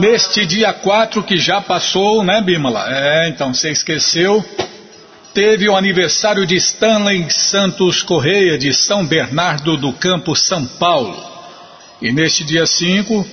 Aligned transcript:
Neste 0.00 0.44
dia 0.44 0.72
4 0.72 1.22
que 1.22 1.36
já 1.36 1.60
passou, 1.60 2.24
né, 2.24 2.42
Bimala? 2.42 2.86
É, 2.88 3.28
então 3.28 3.54
você 3.54 3.70
esqueceu. 3.70 4.44
Teve 5.32 5.68
o 5.68 5.76
aniversário 5.76 6.44
de 6.44 6.56
Stanley 6.56 7.30
Santos 7.30 8.02
Correia, 8.02 8.58
de 8.58 8.74
São 8.74 9.06
Bernardo 9.06 9.76
do 9.76 9.92
Campo, 9.92 10.34
São 10.34 10.66
Paulo. 10.66 11.16
E 12.00 12.10
neste 12.10 12.42
dia 12.42 12.66
5 12.66 13.24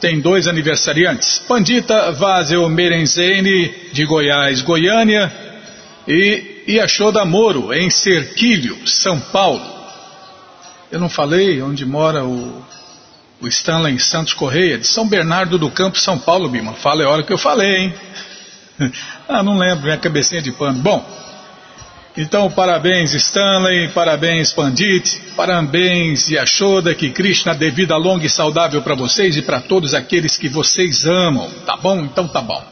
tem 0.00 0.20
dois 0.20 0.48
aniversariantes: 0.48 1.38
Pandita 1.38 2.10
Vazel 2.10 2.68
Merenzene, 2.68 3.72
de 3.92 4.04
Goiás, 4.04 4.62
Goiânia, 4.62 5.32
e 6.08 6.64
Iachoda 6.66 7.24
Moro, 7.24 7.72
em 7.72 7.88
Cerquilho, 7.88 8.76
São 8.84 9.20
Paulo. 9.20 9.64
Eu 10.90 10.98
não 10.98 11.08
falei 11.08 11.62
onde 11.62 11.86
mora 11.86 12.24
o, 12.24 12.64
o 13.40 13.48
Stanley 13.48 13.98
Santos 13.98 14.32
Correia, 14.32 14.78
de 14.78 14.86
São 14.86 15.06
Bernardo 15.06 15.58
do 15.58 15.70
Campo, 15.70 15.98
São 15.98 16.18
Paulo, 16.18 16.48
Bima. 16.48 16.72
Fala 16.74 17.04
a 17.04 17.10
hora 17.10 17.22
que 17.22 17.32
eu 17.32 17.38
falei, 17.38 17.76
hein? 17.76 17.94
ah, 19.28 19.42
não 19.42 19.56
lembro, 19.56 19.84
minha 19.84 19.98
cabecinha 19.98 20.40
de 20.40 20.52
pano. 20.52 20.80
Bom. 20.80 21.26
Então, 22.16 22.50
parabéns 22.50 23.12
Stanley, 23.12 23.88
parabéns 23.88 24.50
Pandit, 24.50 25.20
parabéns 25.36 26.30
Yashoda, 26.30 26.94
que 26.94 27.10
Krishna 27.10 27.54
dê 27.54 27.70
vida 27.70 27.94
longa 27.94 28.24
e 28.24 28.30
saudável 28.30 28.80
para 28.80 28.94
vocês 28.94 29.36
e 29.36 29.42
para 29.42 29.60
todos 29.60 29.92
aqueles 29.92 30.34
que 30.38 30.48
vocês 30.48 31.04
amam, 31.04 31.50
tá 31.66 31.76
bom? 31.76 32.00
Então 32.00 32.26
tá 32.26 32.40
bom. 32.40 32.64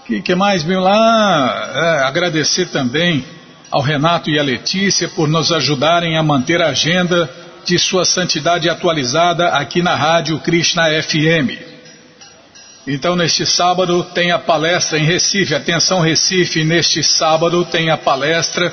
O 0.00 0.06
que, 0.06 0.22
que, 0.22 0.34
mais, 0.34 0.64
meu 0.64 0.80
lá? 0.80 1.72
É, 1.72 2.04
agradecer 2.04 2.66
também 2.66 3.24
ao 3.70 3.80
Renato 3.80 4.28
e 4.28 4.40
à 4.40 4.42
Letícia 4.42 5.08
por 5.08 5.28
nos 5.28 5.52
ajudarem 5.52 6.16
a 6.16 6.24
manter 6.24 6.60
a 6.60 6.70
agenda 6.70 7.30
de 7.66 7.78
Sua 7.80 8.04
Santidade 8.04 8.70
atualizada 8.70 9.48
aqui 9.48 9.82
na 9.82 9.96
Rádio 9.96 10.38
Krishna 10.38 10.84
FM. 11.02 11.58
Então, 12.86 13.16
neste 13.16 13.44
sábado 13.44 14.04
tem 14.14 14.30
a 14.30 14.38
palestra 14.38 14.96
em 14.96 15.04
Recife. 15.04 15.52
Atenção, 15.52 16.00
Recife, 16.00 16.62
neste 16.62 17.02
sábado 17.02 17.64
tem 17.64 17.90
a 17.90 17.96
palestra 17.96 18.72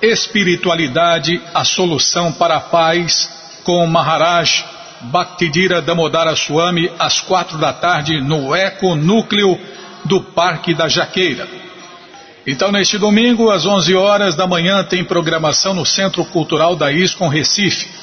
Espiritualidade, 0.00 1.40
a 1.54 1.62
Solução 1.62 2.32
para 2.32 2.56
a 2.56 2.60
Paz, 2.60 3.28
com 3.62 3.86
Maharaj 3.86 4.64
Bhaktidira 5.02 5.82
Damodara 5.82 6.34
Swami, 6.34 6.90
às 6.98 7.20
quatro 7.20 7.58
da 7.58 7.72
tarde, 7.72 8.20
no 8.20 8.54
Eco 8.54 8.94
Núcleo 8.94 9.60
do 10.06 10.22
Parque 10.22 10.74
da 10.74 10.88
Jaqueira. 10.88 11.46
Então, 12.46 12.72
neste 12.72 12.96
domingo, 12.96 13.50
às 13.50 13.66
11 13.66 13.94
horas 13.94 14.34
da 14.34 14.46
manhã, 14.46 14.82
tem 14.82 15.04
programação 15.04 15.74
no 15.74 15.84
Centro 15.84 16.24
Cultural 16.24 16.74
da 16.74 16.90
ISCOM 16.90 17.28
Recife. 17.28 18.01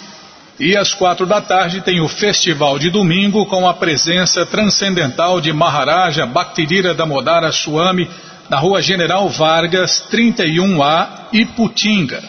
E 0.60 0.76
às 0.76 0.94
quatro 0.94 1.26
da 1.26 1.40
tarde 1.40 1.80
tem 1.80 2.02
o 2.02 2.10
Festival 2.10 2.78
de 2.78 2.90
Domingo 2.90 3.46
com 3.46 3.66
a 3.66 3.74
presença 3.74 4.46
transcendental 4.46 5.40
de 5.40 5.54
Maharaja 5.54 6.26
Bhaktidira 6.26 6.94
Damodara 6.94 7.50
Swami 7.52 8.10
na 8.50 8.58
Rua 8.58 8.82
General 8.82 9.30
Vargas, 9.30 10.04
31A, 10.12 11.08
Iputinga. 11.32 12.22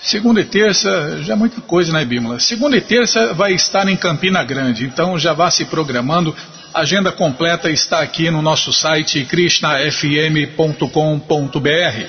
Segunda 0.00 0.40
e 0.40 0.44
terça, 0.44 1.22
já 1.22 1.34
é 1.34 1.36
muita 1.36 1.60
coisa, 1.60 1.92
né, 1.92 2.02
Bímola? 2.02 2.40
Segunda 2.40 2.74
e 2.74 2.80
terça 2.80 3.34
vai 3.34 3.52
estar 3.52 3.86
em 3.86 3.96
Campina 3.96 4.42
Grande, 4.42 4.86
então 4.86 5.18
já 5.18 5.34
vá 5.34 5.50
se 5.50 5.66
programando. 5.66 6.34
Agenda 6.72 7.12
completa 7.12 7.68
está 7.68 8.00
aqui 8.00 8.30
no 8.30 8.40
nosso 8.40 8.72
site 8.72 9.26
krishnafm.com.br. 9.26 12.06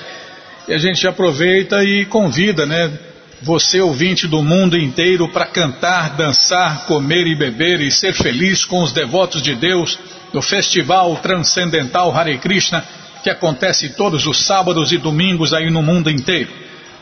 E 0.69 0.73
a 0.73 0.77
gente 0.77 1.05
aproveita 1.05 1.83
e 1.83 2.05
convida, 2.05 2.65
né? 2.65 3.10
Você 3.41 3.81
ouvinte 3.81 4.27
do 4.27 4.43
mundo 4.43 4.77
inteiro, 4.77 5.27
para 5.27 5.47
cantar, 5.47 6.15
dançar, 6.15 6.85
comer 6.85 7.25
e 7.25 7.35
beber 7.35 7.81
e 7.81 7.89
ser 7.89 8.13
feliz 8.13 8.63
com 8.63 8.83
os 8.83 8.91
devotos 8.91 9.41
de 9.41 9.55
Deus 9.55 9.97
no 10.31 10.41
Festival 10.41 11.15
Transcendental 11.17 12.15
Hare 12.15 12.37
Krishna, 12.37 12.85
que 13.23 13.29
acontece 13.29 13.89
todos 13.89 14.27
os 14.27 14.45
sábados 14.45 14.91
e 14.91 14.97
domingos 14.97 15.53
aí 15.53 15.71
no 15.71 15.81
mundo 15.81 16.09
inteiro. 16.09 16.51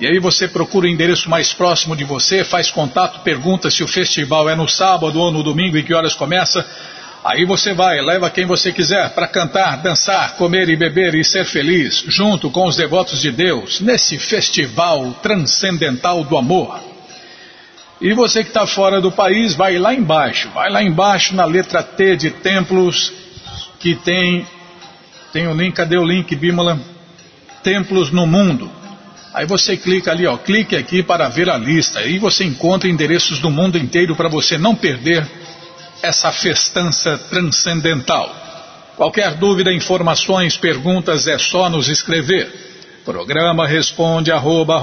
e 0.00 0.06
aí 0.06 0.18
você 0.18 0.48
procura 0.48 0.86
o 0.86 0.88
endereço 0.88 1.28
mais 1.28 1.52
próximo 1.52 1.94
de 1.94 2.04
você, 2.04 2.42
faz 2.42 2.70
contato, 2.70 3.20
pergunta 3.20 3.70
se 3.70 3.82
o 3.84 3.88
festival 3.88 4.48
é 4.48 4.56
no 4.56 4.66
sábado 4.66 5.20
ou 5.20 5.30
no 5.30 5.42
domingo 5.42 5.76
e 5.76 5.82
que 5.82 5.92
horas 5.92 6.14
começa. 6.14 6.66
Aí 7.22 7.44
você 7.44 7.74
vai, 7.74 8.00
leva 8.00 8.30
quem 8.30 8.46
você 8.46 8.72
quiser 8.72 9.10
para 9.10 9.28
cantar, 9.28 9.76
dançar, 9.82 10.36
comer 10.36 10.70
e 10.70 10.76
beber 10.76 11.14
e 11.14 11.22
ser 11.22 11.44
feliz, 11.44 12.02
junto 12.08 12.50
com 12.50 12.66
os 12.66 12.76
devotos 12.76 13.20
de 13.20 13.30
Deus, 13.30 13.82
nesse 13.82 14.18
festival 14.18 15.12
transcendental 15.22 16.24
do 16.24 16.38
amor. 16.38 16.80
E 18.00 18.14
você 18.14 18.42
que 18.42 18.48
está 18.48 18.66
fora 18.66 19.02
do 19.02 19.12
país, 19.12 19.52
vai 19.52 19.76
lá 19.76 19.92
embaixo, 19.92 20.48
vai 20.54 20.70
lá 20.70 20.82
embaixo 20.82 21.34
na 21.34 21.44
letra 21.44 21.82
T 21.82 22.16
de 22.16 22.30
templos, 22.30 23.12
que 23.78 23.94
tem, 23.96 24.46
tem 25.30 25.46
o 25.46 25.52
link, 25.52 25.74
cadê 25.74 25.98
o 25.98 26.04
link, 26.04 26.34
Bímola? 26.34 26.80
Templos 27.62 28.10
no 28.10 28.26
mundo. 28.26 28.79
Aí 29.32 29.46
você 29.46 29.76
clica 29.76 30.10
ali, 30.10 30.26
ó, 30.26 30.36
clique 30.36 30.74
aqui 30.74 31.02
para 31.02 31.28
ver 31.28 31.48
a 31.48 31.56
lista. 31.56 32.00
Aí 32.00 32.18
você 32.18 32.44
encontra 32.44 32.88
endereços 32.88 33.38
do 33.38 33.50
mundo 33.50 33.78
inteiro 33.78 34.16
para 34.16 34.28
você 34.28 34.58
não 34.58 34.74
perder 34.74 35.26
essa 36.02 36.32
festança 36.32 37.16
transcendental. 37.16 38.34
Qualquer 38.96 39.34
dúvida, 39.34 39.72
informações, 39.72 40.56
perguntas 40.56 41.26
é 41.26 41.38
só 41.38 41.70
nos 41.70 41.88
escrever. 41.88 42.52
Programa 43.04 43.66
responde 43.66 44.30
arroba, 44.30 44.78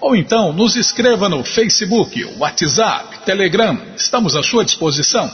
Ou 0.00 0.14
então 0.14 0.52
nos 0.52 0.76
escreva 0.76 1.28
no 1.28 1.42
Facebook, 1.44 2.24
WhatsApp, 2.38 3.20
Telegram. 3.24 3.80
Estamos 3.96 4.36
à 4.36 4.42
sua 4.42 4.64
disposição. 4.64 5.30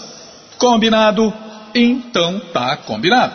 Combinado? 0.56 1.32
Então 1.74 2.38
tá 2.52 2.76
combinado. 2.76 3.34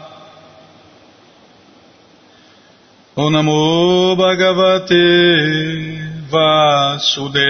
O 3.13 3.29
Namo 3.29 4.15
Bhagavate 4.15 4.95
Vasudevaya. 6.29 7.41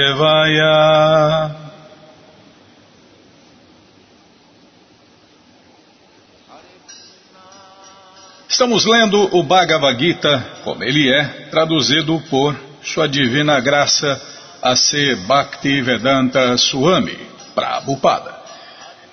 Estamos 8.49 8.85
lendo 8.87 9.29
o 9.37 9.43
Bhagavad 9.43 9.99
Gita 9.99 10.43
como 10.63 10.83
ele 10.83 11.13
é, 11.13 11.25
traduzido 11.51 12.19
por 12.27 12.59
Sua 12.81 13.07
Divina 13.07 13.59
Graça 13.59 14.19
A.C. 14.63 15.15
Bhaktivedanta 15.27 16.57
Swami, 16.57 17.19
Prabhupada. 17.53 18.40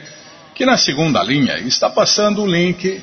que 0.54 0.64
na 0.64 0.76
segunda 0.76 1.20
linha 1.24 1.58
está 1.58 1.90
passando 1.90 2.42
o 2.42 2.46
link 2.46 3.02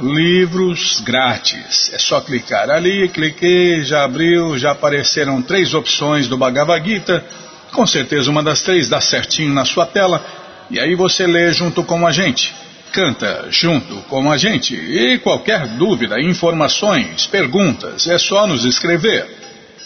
Livros 0.00 1.00
Grátis. 1.00 1.90
É 1.94 1.98
só 1.98 2.20
clicar 2.20 2.68
ali, 2.68 3.08
cliquei, 3.08 3.82
já 3.84 4.04
abriu, 4.04 4.58
já 4.58 4.72
apareceram 4.72 5.40
três 5.40 5.72
opções 5.72 6.28
do 6.28 6.36
Bhagavad 6.36 6.86
Gita. 6.86 7.24
Com 7.72 7.86
certeza 7.86 8.30
uma 8.30 8.42
das 8.42 8.60
três 8.60 8.90
dá 8.90 9.00
certinho 9.00 9.54
na 9.54 9.64
sua 9.64 9.86
tela 9.86 10.22
e 10.70 10.78
aí 10.78 10.94
você 10.94 11.26
lê 11.26 11.50
junto 11.54 11.82
com 11.84 12.06
a 12.06 12.12
gente. 12.12 12.54
Canta 12.92 13.46
junto 13.48 13.96
com 14.02 14.30
a 14.30 14.36
gente. 14.36 14.74
E 14.74 15.18
qualquer 15.18 15.66
dúvida, 15.76 16.20
informações, 16.20 17.26
perguntas, 17.26 18.06
é 18.06 18.18
só 18.18 18.46
nos 18.46 18.64
escrever. 18.64 19.26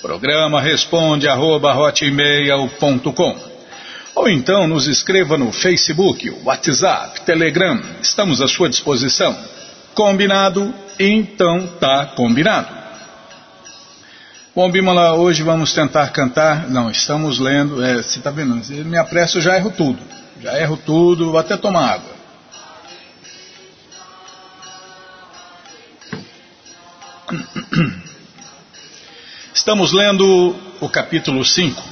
Programa 0.02 0.60
responde 0.60 1.28
arroba, 1.28 1.72
ou 4.14 4.28
então 4.30 4.66
nos 4.66 4.88
escreva 4.88 5.36
no 5.36 5.52
Facebook, 5.52 6.30
WhatsApp, 6.42 7.20
Telegram. 7.20 7.78
Estamos 8.00 8.40
à 8.40 8.48
sua 8.48 8.68
disposição. 8.68 9.36
Combinado? 9.94 10.74
Então 10.98 11.66
tá 11.78 12.06
combinado. 12.06 12.74
Bom, 14.54 14.70
Bimala, 14.70 15.14
hoje 15.14 15.42
vamos 15.42 15.74
tentar 15.74 16.08
cantar. 16.12 16.68
Não, 16.70 16.90
estamos 16.90 17.38
lendo. 17.38 17.84
É, 17.84 17.96
você 17.96 18.18
está 18.18 18.30
vendo? 18.30 18.58
Me 18.86 18.96
apresso, 18.96 19.36
eu 19.36 19.42
já 19.42 19.54
erro 19.54 19.70
tudo. 19.70 19.98
Já 20.42 20.58
erro 20.58 20.78
tudo, 20.78 21.30
vou 21.30 21.38
até 21.38 21.56
tomar 21.58 21.92
água. 21.92 22.15
Estamos 29.52 29.92
lendo 29.92 30.54
o 30.80 30.88
capítulo 30.88 31.44
5 31.44 31.82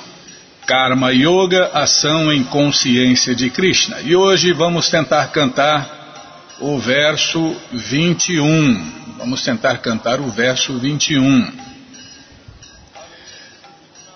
Karma 0.65 1.13
Yoga, 1.13 1.73
ação 1.75 2.33
em 2.33 2.45
consciência 2.45 3.35
de 3.35 3.51
Krishna. 3.51 4.01
E 4.01 4.15
hoje 4.15 4.53
vamos 4.53 4.89
tentar 4.89 5.27
cantar 5.29 6.55
o 6.61 6.79
verso 6.79 7.57
21. 7.73 8.93
Vamos 9.19 9.43
tentar 9.43 9.79
cantar 9.79 10.21
o 10.21 10.29
verso 10.29 10.79
21. 10.79 11.53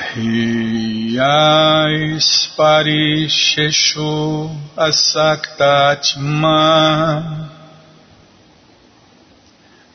parisheshu 2.56 4.50
asaktatma 4.76 6.00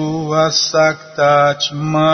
Asaktatma. 0.47 2.13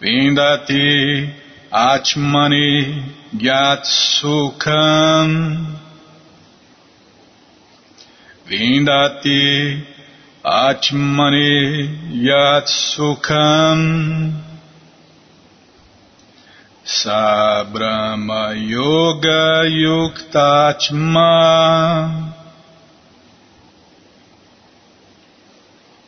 Vindati 0.00 1.32
Atmani 1.72 3.02
Gyatsukam 3.34 5.30
Vindati 8.46 9.82
Atmani 10.44 11.88
Yatsukam 12.28 13.80
Sabrama 17.06 18.50
Yoga 18.58 19.62
Yuktatma 19.70 21.30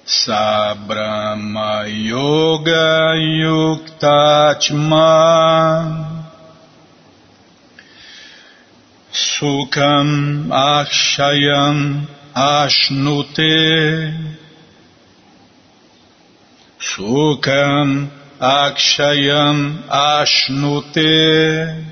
Sabrama 0.05 1.87
Yoga 1.87 3.15
Yuktatma 3.47 5.07
Sukham 9.13 10.51
Akshayam 10.51 12.09
Ashnute. 12.35 13.55
Sukham 16.81 18.18
Akshayam 18.41 19.83
Ashnute 19.89 21.85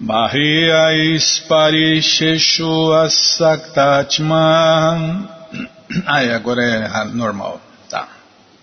Bahriais 0.00 1.40
Parisheshu 1.48 2.92
Asaktatma. 2.92 4.38
Ah, 6.06 6.22
é, 6.22 6.32
agora 6.34 6.62
é 6.62 7.04
normal. 7.06 7.60
Tá. 7.90 8.06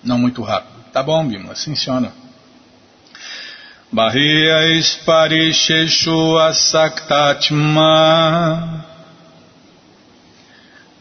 Não 0.01 0.17
muito 0.17 0.41
rápido. 0.43 0.71
Tá 0.93 1.03
bom, 1.03 1.27
Bima, 1.27 1.51
assim 1.51 1.71
funciona. 1.75 2.13
Bahriais 3.91 4.95
Parisheshu 5.05 6.37
Asaktatma. 6.37 7.33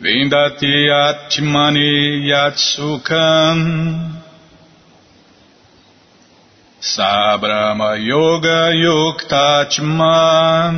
Vindati 0.02 0.90
Atmani 0.90 2.26
Yatsukam. 2.26 4.18
Sabrama 6.80 7.94
Yoga 8.04 8.72
Yuktatman 8.74 10.74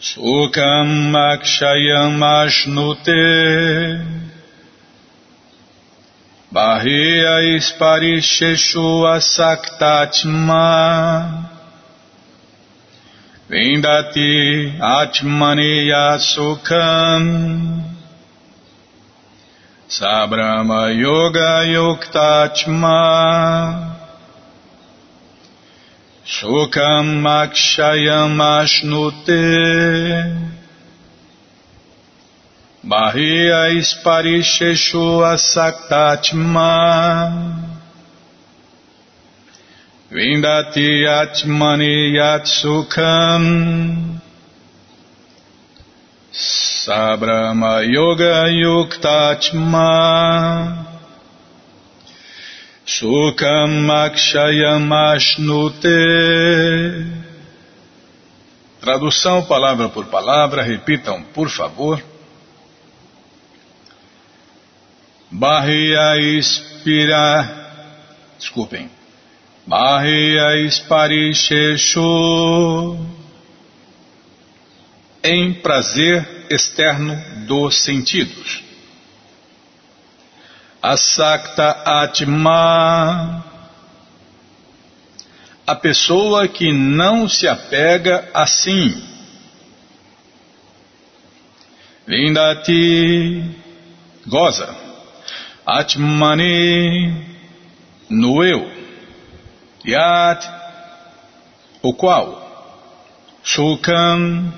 Sukam 0.00 1.12
Akshayam 1.12 2.22
Ashnute 2.24 4.00
Bahia 6.50 7.40
Isparisheshu 7.60 9.04
Asaktatma 9.04 11.49
Vindati 13.50 14.78
Atmani 14.78 15.90
Yasukam 15.90 17.24
Sabrama 19.88 20.94
Yoga 20.96 21.66
Yuktatma 21.66 22.94
Shukam 26.24 27.26
Akshayam 27.26 28.38
Ashnute 28.38 29.42
Bahia 32.84 33.74
Isparisheshu 33.74 35.26
Asaktatma 35.26 36.70
Vindati 40.10 41.06
Atmani 41.06 42.18
Yatsukam 42.18 43.44
Sabrama 46.32 47.82
Yoga 47.86 48.48
Yuktatma 48.50 49.86
Sukam 52.84 53.88
Akshayam 53.88 54.90
Ashnute. 54.92 55.94
Tradução 58.80 59.44
palavra 59.44 59.88
por 59.90 60.06
palavra, 60.06 60.62
repitam, 60.62 61.22
por 61.22 61.48
favor. 61.48 62.02
Bahia 65.30 66.16
Ispira, 66.36 67.48
desculpem, 68.36 68.90
Bahia 69.66 70.56
Isparisheshu, 70.66 72.00
em 75.22 75.52
prazer 75.54 76.46
externo 76.50 77.16
dos 77.46 77.76
sentidos. 77.82 78.62
Asakta 80.82 81.70
Atma, 81.84 83.44
a 85.66 85.74
pessoa 85.76 86.48
que 86.48 86.72
não 86.72 87.28
se 87.28 87.46
apega 87.46 88.30
assim. 88.32 89.02
Vindati, 92.06 93.44
goza. 94.26 94.74
Atmani, 95.66 97.14
no 98.08 98.42
eu. 98.42 98.79
Yat, 99.84 100.46
o 101.82 101.94
qual. 101.94 102.48
Shukam, 103.42 104.52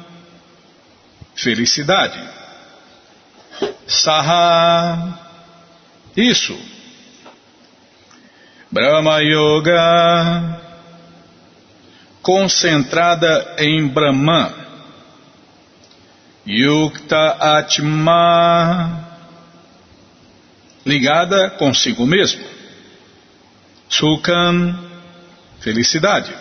felicidade. 1.35 2.19
Saha, 3.87 5.19
isso. 6.17 6.57
Brahma 8.71 9.21
Yoga, 9.21 10.61
concentrada 12.23 13.57
em 13.59 13.87
Brahman. 13.87 14.63
Yukta 16.47 17.37
Atma, 17.39 19.07
ligada 20.85 21.51
consigo 21.51 22.05
mesmo. 22.05 22.45
Sukham, 23.89 24.92
felicidade. 25.63 26.35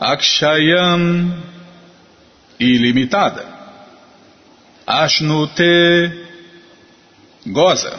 Akshayam, 0.00 1.42
ilimitada. 2.58 3.46
Ashnute 4.86 6.26
goza. 7.46 7.98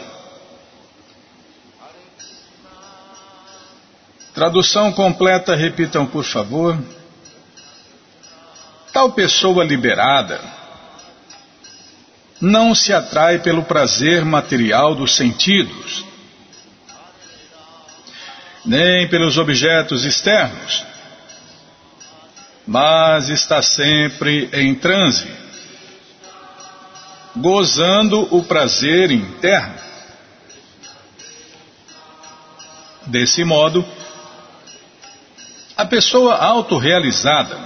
Tradução 4.34 4.92
completa, 4.94 5.56
repitam 5.56 6.06
por 6.06 6.24
favor. 6.24 6.78
Tal 8.94 9.12
pessoa 9.12 9.63
liberada 9.63 10.39
não 12.42 12.74
se 12.74 12.94
atrai 12.94 13.39
pelo 13.39 13.63
prazer 13.63 14.24
material 14.24 14.96
dos 14.96 15.16
sentidos, 15.16 16.06
nem 18.66 19.08
pelos 19.08 19.38
objetos 19.38 20.06
externos, 20.06 20.86
mas 22.68 23.30
está 23.30 23.62
sempre 23.62 24.50
em 24.54 24.75
transe, 24.75 25.28
gozando 27.36 28.28
o 28.36 28.44
prazer 28.44 29.12
interno. 29.12 29.75
Desse 33.06 33.44
modo, 33.44 33.84
a 35.75 35.86
pessoa 35.86 36.36
autorrealizada 36.36 37.58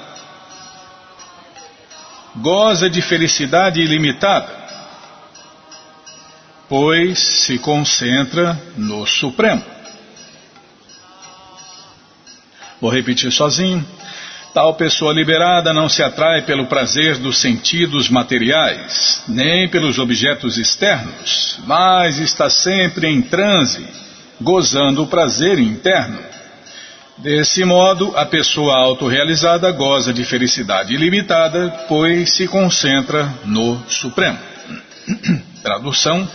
goza 2.36 2.90
de 2.90 3.02
felicidade 3.02 3.82
ilimitada, 3.82 4.50
pois 6.70 7.20
se 7.20 7.60
concentra 7.60 8.60
no 8.78 9.06
Supremo. 9.06 9.73
Vou 12.84 12.92
repetir 12.92 13.32
sozinho. 13.32 13.82
Tal 14.54 14.74
pessoa 14.74 15.14
liberada 15.14 15.72
não 15.72 15.88
se 15.88 16.04
atrai 16.04 16.42
pelo 16.42 16.66
prazer 16.66 17.16
dos 17.16 17.38
sentidos 17.38 18.10
materiais, 18.10 19.24
nem 19.26 19.70
pelos 19.70 20.00
objetos 20.00 20.58
externos, 20.58 21.60
mas 21.66 22.20
está 22.20 22.50
sempre 22.50 23.08
em 23.08 23.22
transe, 23.22 23.88
gozando 24.42 25.02
o 25.02 25.08
prazer 25.08 25.60
interno. 25.60 26.20
Desse 27.20 27.64
modo, 27.64 28.12
a 28.18 28.26
pessoa 28.26 28.76
autorrealizada 28.76 29.72
goza 29.72 30.12
de 30.12 30.26
felicidade 30.26 30.94
ilimitada, 30.94 31.86
pois 31.88 32.36
se 32.36 32.50
concentra 32.50 33.34
no 33.46 33.82
Supremo. 33.88 34.40
Tradução 35.64 36.28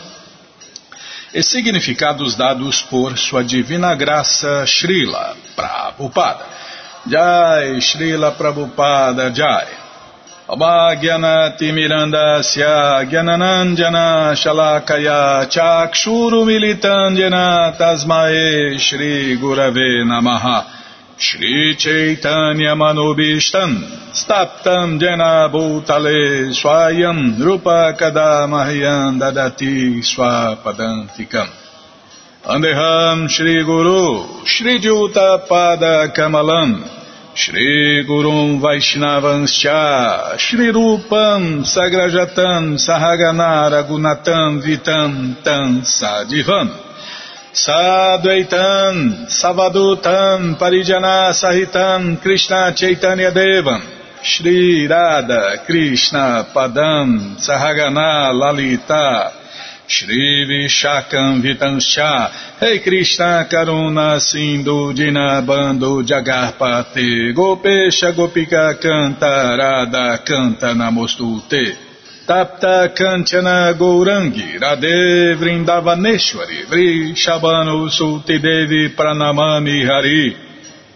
e 1.35 1.43
significados 1.43 2.35
dados 2.35 2.81
por 2.81 3.19
Sua 3.19 3.45
Divina 3.45 3.95
Graça 3.95 4.65
Srila 4.67 5.37
Prabhupada. 5.59 6.47
Jai 7.11 7.83
Srila 7.83 8.39
Prabhupada 8.39 9.35
Jai. 9.35 9.89
Abhagyanatimirandasya 10.49 13.05
Gyananandjana 13.11 14.33
Shalakaya 14.33 15.45
Chakshuru 15.45 16.49
Militandjana 16.49 17.77
Tasmae 17.77 18.81
Shri 18.81 19.37
Gurave 19.37 20.09
Namaha 20.09 20.65
Shri 21.19 21.77
Chaitanya 21.77 22.75
Manubishtam 22.75 23.77
Staptam 24.17 24.99
Jena 24.99 25.51
Bhutale 25.53 26.49
Swayam 26.57 27.37
Rupa 27.39 27.93
Kadamahyam 28.01 29.21
Dadati 29.21 30.01
Swapadantikam 30.01 31.58
Andeham 32.45 33.29
Shri 33.29 33.65
Guru 33.65 34.45
Shri 34.45 34.79
Juta 34.79 35.45
Pada 35.51 36.15
Kamalam 36.15 36.85
Shri 37.35 38.05
Gurum 38.09 38.61
Vaishnavanscha 38.61 40.39
Shri 40.39 40.71
Rupam 40.71 41.65
Sagrajatam 41.67 42.79
Sahaganara 42.79 43.83
Gunatam 43.89 44.63
Vitam 44.63 45.43
Tam 45.43 45.83
Sadivam 45.83 46.71
Sadvaitam 47.53 49.27
Savadutam 49.27 50.57
Parijana 50.57 51.33
Sahitam 51.35 52.23
Krishna 52.23 52.73
Chaitanya 52.73 53.33
Devam 53.33 53.83
Shri 54.23 54.87
Radha 54.87 55.65
Krishna 55.67 56.47
Padam 56.55 57.37
Sahagana 57.37 58.33
Lalita 58.33 59.38
Shri 59.89 60.45
Vishakam 60.47 61.41
Vitanscha 61.41 62.61
Rei 62.61 62.81
Krishna 62.81 63.49
Karuna 63.51 64.21
Sindhu 64.21 64.93
Dinabando 64.93 66.03
Jagarpate 66.03 67.33
Gopesha 67.35 68.13
Gopika 68.13 68.79
Canta 68.79 69.57
Radha 69.57 70.23
Canta 70.23 70.75
Namostute. 70.75 71.75
Tapta 72.27 72.95
Kanchana 72.95 73.73
Gourangi. 73.79 74.59
Radhe 74.61 75.35
Vrindavaneshwari. 75.37 76.67
Vri 76.69 77.15
Shabano 77.17 77.89
Sulti 77.89 78.39
Devi 78.39 78.95
Pranamami 78.95 79.87
Hari. 79.87 80.37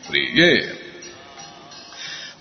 Priye 0.06 0.81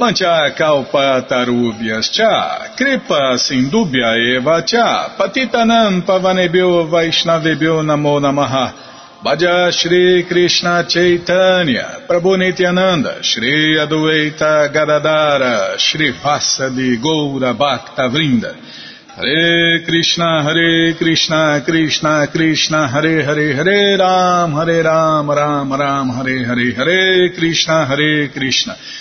Pancha 0.02 0.56
kalpa 0.58 1.28
tarubhyas 1.30 2.12
cha, 2.12 2.74
kripa 2.76 3.38
sindubhya 3.38 4.36
eva 4.36 4.64
cha, 4.66 5.10
patitanam 5.16 6.02
pavanebhyo 6.02 6.90
vaishnavebhyo 6.90 7.86
namo 7.86 8.20
namaha. 8.20 8.74
Bhaja 9.24 9.72
Shri 9.72 10.26
Krishna 10.28 10.86
Chaitanya, 10.90 12.08
Prabhu 12.10 12.36
Nityananda, 12.36 13.22
Shri 13.22 13.78
Adueita 13.78 14.74
Gadadara, 14.74 15.78
Shri 15.78 16.12
Vasadi 16.14 16.98
Goura 17.00 17.54
Bhakta 17.56 18.10
Vrinda. 18.10 18.56
Hare 19.16 19.86
Krishna, 19.86 20.42
Hare 20.42 20.96
Krishna, 20.96 21.62
Krishna 21.64 22.28
Krishna, 22.32 22.88
Hare 22.88 23.22
Hare, 23.22 23.54
Hare 23.54 23.98
Ram, 24.00 24.54
Hare 24.54 24.82
Ram, 24.82 25.30
Ram 25.30 25.72
Ram, 25.72 26.10
Hare 26.10 26.44
Hare, 26.44 26.74
Hare 26.74 27.30
Krishna, 27.36 27.86
Hare 27.86 28.30
Krishna. 28.30 28.74
Krishna, 28.74 29.01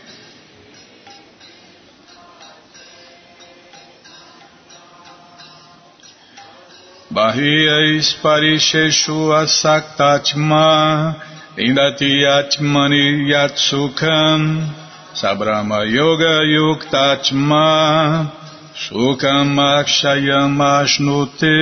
Bahiyais 7.11 8.13
parisheshu 8.23 9.33
asaktatma 9.33 11.13
indati 11.57 12.25
atmani 12.25 13.29
yatsukam 13.29 14.69
sabrama 15.13 15.83
yoga 15.83 16.35
yuktatma 16.55 18.31
sukam 18.73 19.59
akshayam 19.59 20.55
ashnute. 20.61 21.59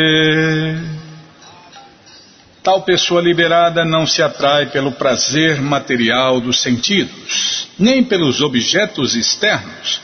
Tal 2.62 2.84
pessoa 2.84 3.20
liberada 3.20 3.84
não 3.84 4.06
se 4.06 4.22
atrai 4.22 4.68
pelo 4.68 4.92
prazer 4.92 5.60
material 5.60 6.40
dos 6.40 6.62
sentidos, 6.62 7.68
nem 7.80 8.04
pelos 8.04 8.40
objetos 8.40 9.16
externos, 9.16 10.00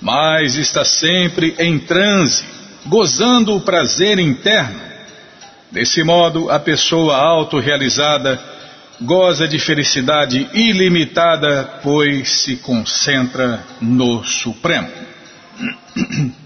mas 0.00 0.54
está 0.54 0.84
sempre 0.84 1.56
em 1.58 1.80
transe 1.80 2.54
gozando 2.86 3.54
o 3.54 3.60
prazer 3.60 4.18
interno. 4.18 4.80
Desse 5.70 6.04
modo, 6.04 6.50
a 6.50 6.58
pessoa 6.58 7.16
autorrealizada 7.16 8.40
goza 9.00 9.48
de 9.48 9.58
felicidade 9.58 10.48
ilimitada, 10.52 11.80
pois 11.82 12.42
se 12.42 12.56
concentra 12.56 13.64
no 13.80 14.22
Supremo. 14.24 14.90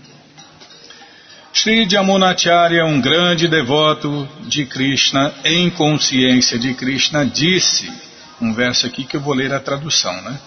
Sri 1.52 1.88
Jamunacharya, 1.90 2.84
um 2.84 3.00
grande 3.00 3.48
devoto 3.48 4.28
de 4.46 4.64
Krishna, 4.64 5.34
em 5.44 5.68
consciência 5.70 6.58
de 6.58 6.72
Krishna, 6.74 7.26
disse, 7.26 7.90
um 8.40 8.54
verso 8.54 8.86
aqui 8.86 9.04
que 9.04 9.16
eu 9.16 9.20
vou 9.20 9.34
ler 9.34 9.52
a 9.52 9.58
tradução, 9.58 10.12
né? 10.22 10.38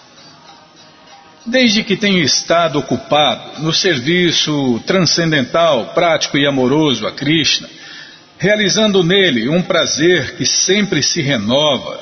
Desde 1.44 1.82
que 1.82 1.96
tenho 1.96 2.22
estado 2.22 2.78
ocupado 2.78 3.62
no 3.62 3.72
serviço 3.72 4.80
transcendental, 4.86 5.86
prático 5.92 6.38
e 6.38 6.46
amoroso 6.46 7.06
a 7.06 7.12
Krishna, 7.12 7.68
realizando 8.38 9.02
nele 9.02 9.48
um 9.48 9.60
prazer 9.60 10.36
que 10.36 10.46
sempre 10.46 11.02
se 11.02 11.20
renova, 11.20 12.00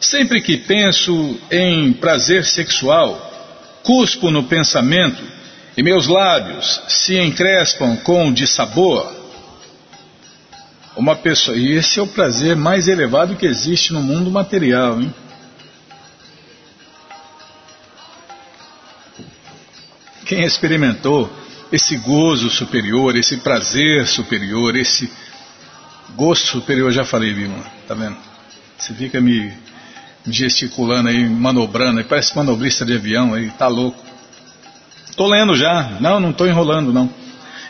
sempre 0.00 0.40
que 0.40 0.56
penso 0.56 1.36
em 1.50 1.92
prazer 1.94 2.44
sexual, 2.44 3.32
cuspo 3.82 4.30
no 4.30 4.44
pensamento 4.44 5.22
e 5.76 5.82
meus 5.82 6.06
lábios 6.06 6.80
se 6.86 7.18
encrespam 7.18 7.96
com 7.96 8.32
dissabor. 8.32 9.12
Uma 10.96 11.16
pessoa, 11.16 11.56
e 11.56 11.72
esse 11.72 11.98
é 11.98 12.02
o 12.02 12.06
prazer 12.06 12.54
mais 12.54 12.86
elevado 12.86 13.34
que 13.34 13.46
existe 13.46 13.92
no 13.92 14.00
mundo 14.00 14.30
material, 14.30 15.00
hein? 15.00 15.12
Quem 20.24 20.44
experimentou 20.44 21.30
esse 21.72 21.96
gozo 21.96 22.50
superior, 22.50 23.16
esse 23.16 23.38
prazer 23.38 24.06
superior, 24.06 24.76
esse 24.76 25.10
gosto 26.14 26.46
superior, 26.46 26.92
já 26.92 27.04
falei, 27.04 27.34
Bima, 27.34 27.64
tá 27.86 27.94
vendo? 27.94 28.16
Você 28.78 28.94
fica 28.94 29.20
me, 29.20 29.52
gesticulando 30.26 31.08
aí, 31.08 31.28
manobrando, 31.28 31.98
aí, 31.98 32.04
parece 32.04 32.36
manobrista 32.36 32.84
de 32.84 32.94
avião 32.94 33.34
aí, 33.34 33.50
tá 33.50 33.66
louco. 33.66 34.02
Tô 35.16 35.26
lendo 35.26 35.54
já, 35.54 35.98
não, 36.00 36.18
não 36.18 36.32
tô 36.32 36.46
enrolando 36.46 36.92
não. 36.92 37.12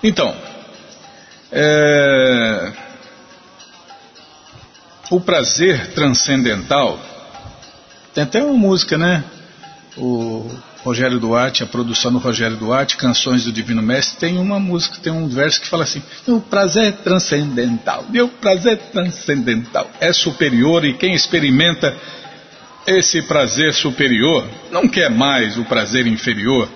Então, 0.03 0.35
é, 1.51 2.73
o 5.11 5.21
prazer 5.21 5.93
transcendental, 5.93 6.99
tem 8.15 8.25
até 8.25 8.43
uma 8.43 8.57
música, 8.57 8.97
né? 8.97 9.25
O 9.97 10.51
Rogério 10.85 11.19
Duarte, 11.19 11.63
a 11.63 11.67
produção 11.67 12.13
do 12.13 12.19
Rogério 12.19 12.59
Duarte, 12.59 12.99
Canções 12.99 13.45
do 13.45 13.53
Divino 13.53 13.81
Mestre, 13.81 14.19
tem 14.19 14.37
uma 14.37 14.61
música, 14.61 14.99
tem 15.03 15.11
um 15.11 15.27
verso 15.27 15.63
que 15.63 15.67
fala 15.67 15.85
assim: 15.85 16.03
o 16.27 16.43
prazer 16.43 16.93
transcendental, 16.97 18.05
o 18.23 18.29
prazer 18.29 18.77
transcendental 18.93 19.91
é 19.99 20.13
superior 20.13 20.85
e 20.85 20.93
quem 20.93 21.15
experimenta 21.15 21.97
esse 22.87 23.23
prazer 23.23 23.73
superior 23.73 24.47
não 24.71 24.87
quer 24.87 25.09
mais 25.09 25.57
o 25.57 25.65
prazer 25.65 26.07
inferior. 26.07 26.69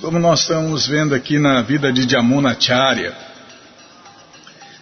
Como 0.00 0.16
nós 0.20 0.42
estamos 0.42 0.86
vendo 0.86 1.16
aqui 1.16 1.40
na 1.40 1.62
vida 1.62 1.92
de 1.92 2.08
Jamunacharya, 2.08 3.12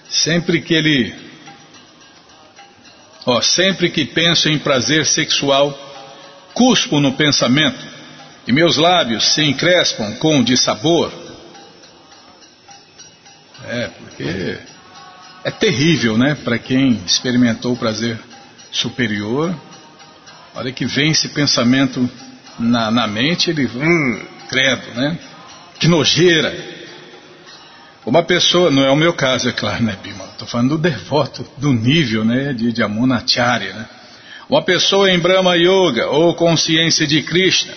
sempre 0.06 0.60
que 0.60 0.74
ele, 0.74 1.14
ó, 3.24 3.40
sempre 3.40 3.88
que 3.88 4.04
penso 4.04 4.50
em 4.50 4.58
prazer 4.58 5.06
sexual, 5.06 5.83
cuspo 6.54 7.00
no 7.00 7.12
pensamento 7.12 7.78
e 8.46 8.52
meus 8.52 8.76
lábios 8.76 9.34
se 9.34 9.42
encrespam 9.42 10.14
com 10.14 10.42
dissabor. 10.42 11.12
É, 13.66 13.88
porque 13.88 14.58
é 15.42 15.50
terrível, 15.50 16.16
né, 16.16 16.34
para 16.34 16.58
quem 16.58 17.00
experimentou 17.06 17.72
o 17.72 17.76
prazer 17.76 18.18
superior. 18.70 19.54
Olha 20.54 20.72
que 20.72 20.86
vem 20.86 21.10
esse 21.10 21.28
pensamento 21.28 22.08
na, 22.58 22.90
na 22.90 23.06
mente, 23.06 23.50
ele, 23.50 23.66
hum, 23.66 24.22
credo, 24.48 24.94
né? 24.94 25.18
Que 25.80 25.88
nojeira. 25.88 26.54
Uma 28.06 28.22
pessoa, 28.22 28.70
não 28.70 28.84
é 28.84 28.90
o 28.90 28.96
meu 28.96 29.14
caso, 29.14 29.48
é 29.48 29.52
claro, 29.52 29.82
né, 29.82 29.96
Bima? 30.02 30.24
Estou 30.26 30.46
falando 30.46 30.70
do 30.70 30.78
devoto, 30.78 31.46
do 31.56 31.72
nível, 31.72 32.24
né, 32.24 32.52
de, 32.52 32.70
de 32.70 32.82
Amunacharya, 32.82 33.72
né? 33.72 33.88
Uma 34.48 34.62
pessoa 34.62 35.10
em 35.10 35.18
Brahma 35.18 35.56
Yoga 35.56 36.08
ou 36.10 36.34
consciência 36.34 37.06
de 37.06 37.22
Krishna 37.22 37.72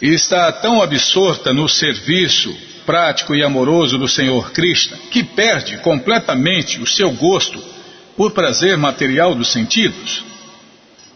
está 0.00 0.52
tão 0.52 0.82
absorta 0.82 1.52
no 1.52 1.68
serviço 1.68 2.54
prático 2.84 3.34
e 3.34 3.42
amoroso 3.42 3.98
do 3.98 4.06
Senhor 4.06 4.50
Krishna 4.52 4.98
que 5.10 5.22
perde 5.22 5.78
completamente 5.78 6.80
o 6.80 6.86
seu 6.86 7.10
gosto 7.12 7.62
por 8.16 8.32
prazer 8.32 8.76
material 8.76 9.34
dos 9.34 9.48
sentidos. 9.48 10.24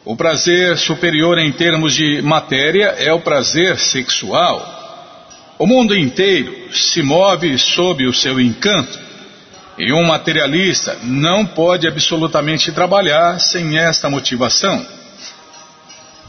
O 0.04 0.16
prazer 0.16 0.76
superior 0.78 1.38
em 1.38 1.52
termos 1.52 1.94
de 1.94 2.22
matéria 2.22 2.94
é 2.98 3.12
o 3.12 3.20
prazer 3.20 3.78
sexual. 3.78 4.80
O 5.58 5.66
mundo 5.66 5.96
inteiro 5.96 6.72
se 6.72 7.02
move 7.02 7.56
sob 7.58 8.06
o 8.06 8.12
seu 8.12 8.40
encanto. 8.40 8.98
E 9.78 9.92
um 9.92 10.04
materialista 10.04 10.98
não 11.02 11.46
pode 11.46 11.88
absolutamente 11.88 12.70
trabalhar 12.72 13.40
sem 13.40 13.78
esta 13.78 14.10
motivação. 14.10 14.86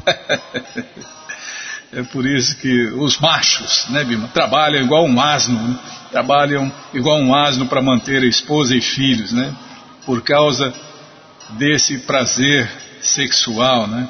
é 1.91 2.03
por 2.03 2.25
isso 2.25 2.55
que 2.57 2.87
os 2.87 3.17
machos, 3.19 3.85
né, 3.89 4.03
Bima, 4.03 4.29
trabalham 4.29 4.81
igual 4.81 5.05
um 5.05 5.19
asno, 5.21 5.59
né? 5.59 5.79
trabalham 6.11 6.71
igual 6.93 7.19
um 7.19 7.35
asno 7.35 7.65
para 7.65 7.81
manter 7.81 8.21
a 8.21 8.27
esposa 8.27 8.75
e 8.75 8.81
filhos, 8.81 9.33
né? 9.33 9.53
Por 10.05 10.21
causa 10.21 10.73
desse 11.51 11.97
prazer 11.99 12.69
sexual, 13.01 13.87
né? 13.87 14.09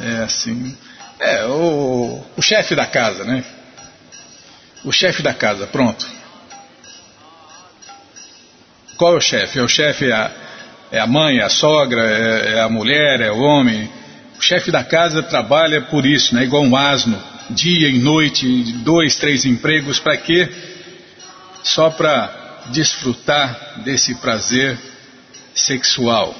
É 0.00 0.24
assim. 0.24 0.76
É, 1.20 1.46
o, 1.46 2.24
o 2.36 2.42
chefe 2.42 2.74
da 2.74 2.86
casa, 2.86 3.24
né? 3.24 3.44
O 4.84 4.90
chefe 4.92 5.22
da 5.22 5.32
casa, 5.32 5.66
pronto. 5.66 6.06
Qual 8.96 9.14
é 9.14 9.16
o 9.16 9.20
chefe? 9.20 9.58
É 9.58 9.62
o 9.62 9.68
chefe, 9.68 10.06
é 10.06 10.12
a, 10.12 10.30
é 10.92 11.00
a 11.00 11.06
mãe, 11.06 11.38
é 11.38 11.42
a 11.42 11.48
sogra, 11.48 12.02
é, 12.02 12.54
é, 12.54 12.60
a 12.60 12.68
mulher, 12.68 13.20
é 13.20 13.30
o 13.30 13.40
homem. 13.40 13.90
O 14.38 14.42
chefe 14.42 14.70
da 14.70 14.84
casa 14.84 15.22
trabalha 15.22 15.82
por 15.82 16.06
isso, 16.06 16.34
né? 16.34 16.44
igual 16.44 16.62
um 16.62 16.76
asno, 16.76 17.20
dia 17.50 17.88
e 17.88 17.98
noite, 17.98 18.46
dois, 18.84 19.16
três 19.16 19.44
empregos, 19.44 19.98
para 19.98 20.16
quê? 20.16 20.48
Só 21.62 21.90
para 21.90 22.30
desfrutar 22.70 23.82
desse 23.84 24.14
prazer 24.16 24.78
sexual. 25.54 26.34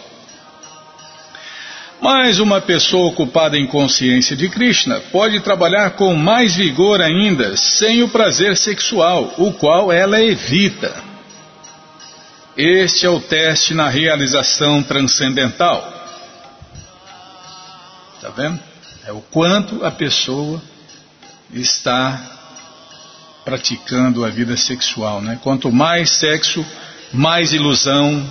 Mas 2.00 2.38
uma 2.38 2.60
pessoa 2.60 3.08
ocupada 3.08 3.56
em 3.56 3.66
consciência 3.66 4.36
de 4.36 4.48
Krishna 4.48 5.00
pode 5.10 5.40
trabalhar 5.40 5.90
com 5.90 6.14
mais 6.14 6.54
vigor 6.54 7.00
ainda 7.00 7.56
sem 7.56 8.02
o 8.02 8.08
prazer 8.08 8.56
sexual, 8.56 9.34
o 9.38 9.52
qual 9.52 9.90
ela 9.90 10.22
evita. 10.22 11.03
Este 12.56 13.04
é 13.04 13.10
o 13.10 13.20
teste 13.20 13.74
na 13.74 13.88
realização 13.88 14.82
transcendental. 14.82 15.92
Está 18.14 18.28
vendo? 18.30 18.60
É 19.04 19.12
o 19.12 19.20
quanto 19.20 19.84
a 19.84 19.90
pessoa 19.90 20.62
está 21.52 22.20
praticando 23.44 24.24
a 24.24 24.30
vida 24.30 24.56
sexual. 24.56 25.20
Né? 25.20 25.38
Quanto 25.42 25.70
mais 25.72 26.10
sexo, 26.10 26.64
mais 27.12 27.52
ilusão, 27.52 28.24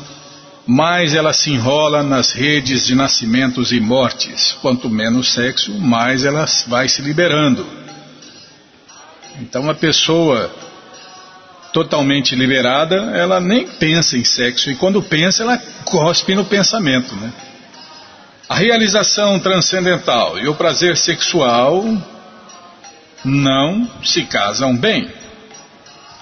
mais 0.65 1.13
ela 1.13 1.33
se 1.33 1.51
enrola 1.51 2.01
nas 2.01 2.31
redes 2.31 2.85
de 2.85 2.95
nascimentos 2.95 3.73
e 3.73 3.79
mortes. 3.81 4.57
Quanto 4.61 4.89
menos 4.89 5.33
sexo, 5.33 5.73
mais 5.73 6.23
ela 6.23 6.45
vai 6.67 6.87
se 6.87 7.01
liberando. 7.01 7.67
Então 9.41 9.69
a 9.69 9.75
pessoa 9.75 10.49
totalmente 11.73 12.35
liberada, 12.35 12.95
ela 13.15 13.41
nem 13.41 13.67
pensa 13.67 14.15
em 14.15 14.23
sexo 14.23 14.69
e 14.69 14.75
quando 14.75 15.01
pensa, 15.01 15.43
ela 15.43 15.57
cospe 15.83 16.35
no 16.35 16.45
pensamento, 16.45 17.15
né? 17.15 17.33
A 18.47 18.55
realização 18.55 19.39
transcendental 19.39 20.37
e 20.37 20.47
o 20.47 20.53
prazer 20.53 20.95
sexual 20.95 21.83
não 23.25 23.89
se 24.03 24.23
casam 24.25 24.77
bem. 24.77 25.09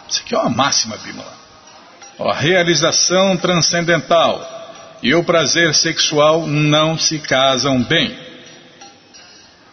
Isso 0.08 0.22
aqui 0.22 0.34
é 0.34 0.38
uma 0.38 0.50
máxima, 0.50 0.98
Bímola. 0.98 1.34
A 2.20 2.34
realização 2.34 3.36
transcendental 3.36 4.48
e 5.04 5.14
o 5.14 5.24
prazer 5.24 5.74
sexual 5.74 6.48
não 6.48 6.98
se 6.98 7.20
casam 7.20 7.82
bem. 7.82 8.16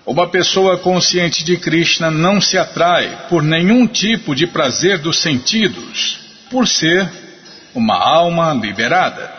Uma 0.09 0.27
pessoa 0.27 0.79
consciente 0.79 1.44
de 1.44 1.59
Krishna 1.59 2.11
não 2.11 2.40
se 2.40 2.57
atrai 2.57 3.27
por 3.29 3.42
nenhum 3.42 3.87
tipo 3.87 4.35
de 4.35 4.47
prazer 4.47 4.97
dos 4.97 5.18
sentidos, 5.18 6.18
por 6.49 6.66
ser 6.66 7.07
uma 7.75 7.94
alma 7.94 8.55
liberada. 8.55 9.31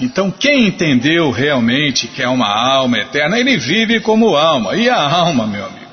Então, 0.00 0.30
quem 0.30 0.66
entendeu 0.66 1.30
realmente 1.30 2.06
que 2.06 2.22
é 2.22 2.28
uma 2.28 2.48
alma 2.48 2.96
eterna, 2.96 3.38
ele 3.38 3.58
vive 3.58 4.00
como 4.00 4.34
alma. 4.36 4.74
E 4.74 4.88
a 4.88 4.96
alma, 4.96 5.46
meu 5.46 5.66
amigo? 5.66 5.92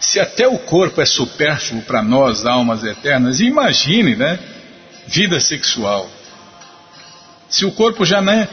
Se 0.00 0.18
até 0.18 0.48
o 0.48 0.58
corpo 0.58 1.02
é 1.02 1.04
supérfluo 1.04 1.82
para 1.82 2.02
nós, 2.02 2.46
almas 2.46 2.82
eternas, 2.82 3.38
imagine, 3.38 4.16
né? 4.16 4.38
Vida 5.06 5.38
sexual. 5.38 6.08
Se 7.50 7.66
o 7.66 7.72
corpo 7.72 8.06
já 8.06 8.22
nem, 8.22 8.48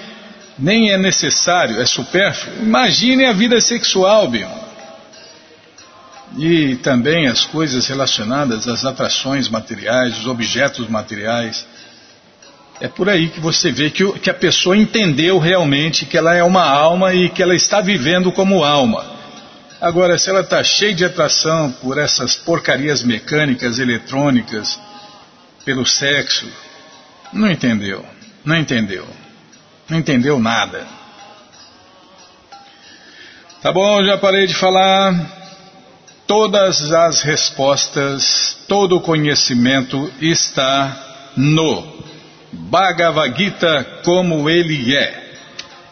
nem 0.57 0.91
é 0.91 0.97
necessário, 0.97 1.81
é 1.81 1.85
supérfluo, 1.85 2.53
imagine 2.63 3.23
a 3.23 3.31
vida 3.31 3.61
sexual, 3.61 4.27
Bion 4.27 4.68
e 6.37 6.75
também 6.77 7.27
as 7.27 7.45
coisas 7.45 7.87
relacionadas 7.87 8.67
às 8.67 8.85
atrações 8.85 9.49
materiais, 9.49 10.19
os 10.19 10.27
objetos 10.27 10.87
materiais. 10.87 11.65
É 12.79 12.87
por 12.87 13.09
aí 13.09 13.29
que 13.29 13.39
você 13.39 13.71
vê 13.71 13.89
que, 13.89 14.09
que 14.19 14.29
a 14.29 14.33
pessoa 14.33 14.77
entendeu 14.77 15.37
realmente 15.37 16.05
que 16.05 16.17
ela 16.17 16.35
é 16.35 16.43
uma 16.43 16.63
alma 16.63 17.13
e 17.13 17.29
que 17.29 17.41
ela 17.41 17.55
está 17.55 17.81
vivendo 17.81 18.31
como 18.31 18.63
alma. 18.63 19.05
Agora, 19.81 20.17
se 20.17 20.29
ela 20.29 20.41
está 20.41 20.63
cheia 20.63 20.93
de 20.93 21.05
atração 21.05 21.71
por 21.81 21.97
essas 21.97 22.35
porcarias 22.35 23.01
mecânicas, 23.01 23.79
eletrônicas, 23.79 24.79
pelo 25.65 25.85
sexo, 25.85 26.47
não 27.31 27.49
entendeu, 27.49 28.05
não 28.43 28.57
entendeu, 28.57 29.07
não 29.89 29.97
entendeu 29.97 30.39
nada. 30.39 30.85
Tá 33.61 33.71
bom, 33.71 34.03
já 34.03 34.17
parei 34.17 34.47
de 34.47 34.55
falar 34.55 35.38
todas 36.29 36.93
as 36.93 37.23
respostas, 37.23 38.55
todo 38.67 38.97
o 38.97 39.01
conhecimento 39.01 40.11
está 40.21 41.31
no 41.35 41.83
Bhagavad 42.51 43.35
Gita 43.35 43.83
como 44.03 44.47
ele 44.47 44.95
é. 44.95 45.31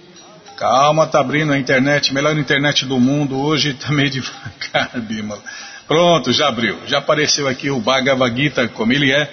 Calma, 0.58 1.06
tá 1.06 1.20
abrindo 1.20 1.52
a 1.52 1.58
internet, 1.58 2.12
melhor 2.12 2.36
internet 2.36 2.84
do 2.84 2.98
mundo, 2.98 3.38
hoje 3.38 3.74
tá 3.74 3.92
meio 3.92 4.10
devagar, 4.10 4.90
Bimala. 5.00 5.40
Pronto, 5.86 6.32
já 6.32 6.48
abriu. 6.48 6.80
Já 6.84 6.98
apareceu 6.98 7.46
aqui 7.46 7.70
o 7.70 7.78
Bhagavad 7.78 8.36
Gita, 8.36 8.66
como 8.66 8.92
ele 8.92 9.12
é, 9.12 9.30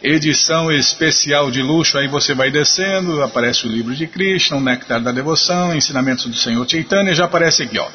edição 0.00 0.70
especial 0.70 1.50
de 1.50 1.60
luxo, 1.60 1.98
aí 1.98 2.06
você 2.06 2.32
vai 2.32 2.52
descendo, 2.52 3.24
aparece 3.24 3.66
o 3.66 3.68
livro 3.68 3.92
de 3.92 4.06
Krishna, 4.06 4.56
o 4.56 4.60
Néctar 4.60 5.00
da 5.00 5.10
Devoção, 5.10 5.74
ensinamentos 5.74 6.26
do 6.26 6.36
Senhor 6.36 6.64
Chaitanya, 6.68 7.12
já 7.12 7.24
aparece 7.24 7.64
aqui, 7.64 7.78
ó. 7.80 7.88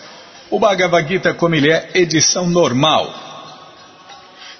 O 0.49 0.59
Bhagavad 0.59 1.07
Gita, 1.07 1.33
como 1.33 1.55
ele 1.55 1.71
é, 1.71 1.89
edição 1.93 2.49
normal. 2.49 3.26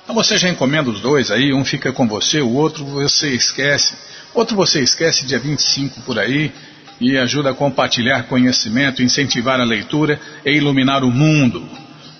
Então 0.08 0.16
você 0.16 0.38
já 0.38 0.48
encomenda 0.48 0.90
os 0.90 1.02
dois 1.02 1.30
aí, 1.30 1.54
um 1.54 1.66
fica 1.66 1.92
com 1.92 2.08
você, 2.08 2.40
o 2.40 2.54
outro 2.54 2.86
você 2.86 3.28
esquece. 3.28 3.94
Outro 4.34 4.56
você 4.56 4.82
esquece 4.82 5.26
dia 5.26 5.38
25 5.38 6.00
por 6.04 6.18
aí, 6.18 6.50
e 6.98 7.18
ajuda 7.18 7.50
a 7.50 7.54
compartilhar 7.54 8.24
conhecimento, 8.24 9.04
incentivar 9.04 9.60
a 9.60 9.66
leitura 9.66 10.18
e 10.46 10.52
iluminar 10.52 11.04
o 11.04 11.12
mundo. 11.12 11.68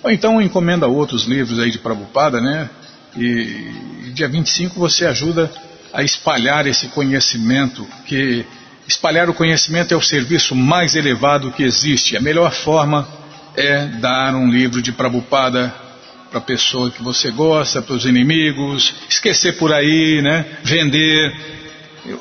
Ou 0.04 0.12
então 0.12 0.42
encomenda 0.42 0.86
outros 0.86 1.24
livros 1.24 1.60
aí 1.60 1.72
de 1.72 1.80
Prabhupada, 1.80 2.42
né? 2.42 2.70
E 3.16 4.12
dia 4.14 4.28
25 4.28 4.78
você 4.78 5.06
ajuda 5.06 5.50
a 5.94 6.04
espalhar 6.04 6.68
esse 6.68 6.88
conhecimento, 6.90 7.88
que 8.06 8.46
espalhar 8.86 9.30
o 9.30 9.34
conhecimento 9.34 9.94
é 9.94 9.98
o 9.98 10.02
serviço 10.02 10.54
mais 10.54 10.94
elevado 10.94 11.54
que 11.54 11.64
existe. 11.64 12.18
A 12.18 12.20
melhor 12.20 12.52
forma 12.52 13.08
é 13.56 13.86
dar 13.86 14.36
um 14.36 14.50
livro 14.50 14.82
de 14.82 14.92
Prabhupada 14.92 15.87
para 16.30 16.40
a 16.40 16.42
pessoa 16.42 16.92
que 16.92 17.02
você 17.02 17.32
gosta, 17.32 17.82
para 17.82 17.96
os 17.96 18.06
inimigos, 18.06 18.94
esquecer 19.10 19.58
por 19.58 19.74
aí, 19.74 20.22
né? 20.22 20.46
Vender, 20.64 21.36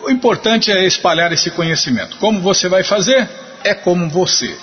o 0.02 0.10
importante 0.10 0.70
é 0.70 0.84
espalhar 0.84 1.32
esse 1.32 1.50
conhecimento. 1.50 2.16
Como 2.16 2.40
você 2.40 2.68
vai 2.68 2.82
fazer? 2.82 3.28
É 3.62 3.74
como 3.74 4.08
você. 4.08 4.56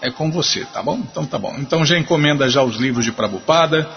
É 0.00 0.10
com 0.10 0.30
você, 0.30 0.64
tá 0.72 0.82
bom? 0.82 0.98
Então 1.10 1.24
tá 1.24 1.38
bom. 1.38 1.56
Então 1.58 1.84
já 1.84 1.98
encomenda 1.98 2.48
já 2.48 2.62
os 2.62 2.76
livros 2.76 3.04
de 3.04 3.12
Prabupada, 3.12 3.88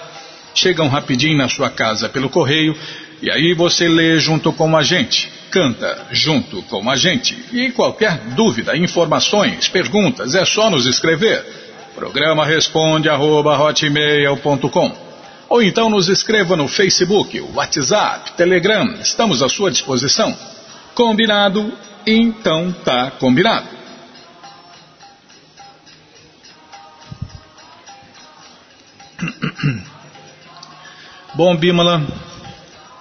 chegam 0.54 0.88
rapidinho 0.88 1.38
na 1.38 1.50
sua 1.50 1.70
casa 1.70 2.08
pelo 2.10 2.30
correio, 2.30 2.76
e 3.22 3.30
aí 3.30 3.54
você 3.54 3.88
lê 3.88 4.18
junto 4.20 4.54
com 4.54 4.76
a 4.78 4.84
gente, 4.84 5.32
canta 5.52 6.08
junto 6.12 6.62
com 6.64 6.90
a 6.90 6.96
gente. 6.96 7.38
E 7.52 7.72
qualquer 7.72 8.18
dúvida, 8.36 8.78
informações, 8.78 9.68
perguntas, 9.68 10.34
é 10.34 10.46
só 10.46 10.70
nos 10.70 10.86
escrever. 10.86 11.67
Programa 11.98 12.46
responde 12.46 13.10
arroba, 13.10 13.58
ou 15.50 15.64
então 15.64 15.90
nos 15.90 16.08
escreva 16.10 16.56
no 16.56 16.68
Facebook, 16.68 17.42
WhatsApp, 17.56 18.34
Telegram, 18.34 18.94
estamos 19.02 19.42
à 19.42 19.50
sua 19.50 19.72
disposição. 19.72 20.38
Combinado? 20.94 21.74
Então 22.06 22.72
tá 22.86 23.10
combinado. 23.20 23.66
Bom, 31.34 31.58
Bimala, 31.58 32.06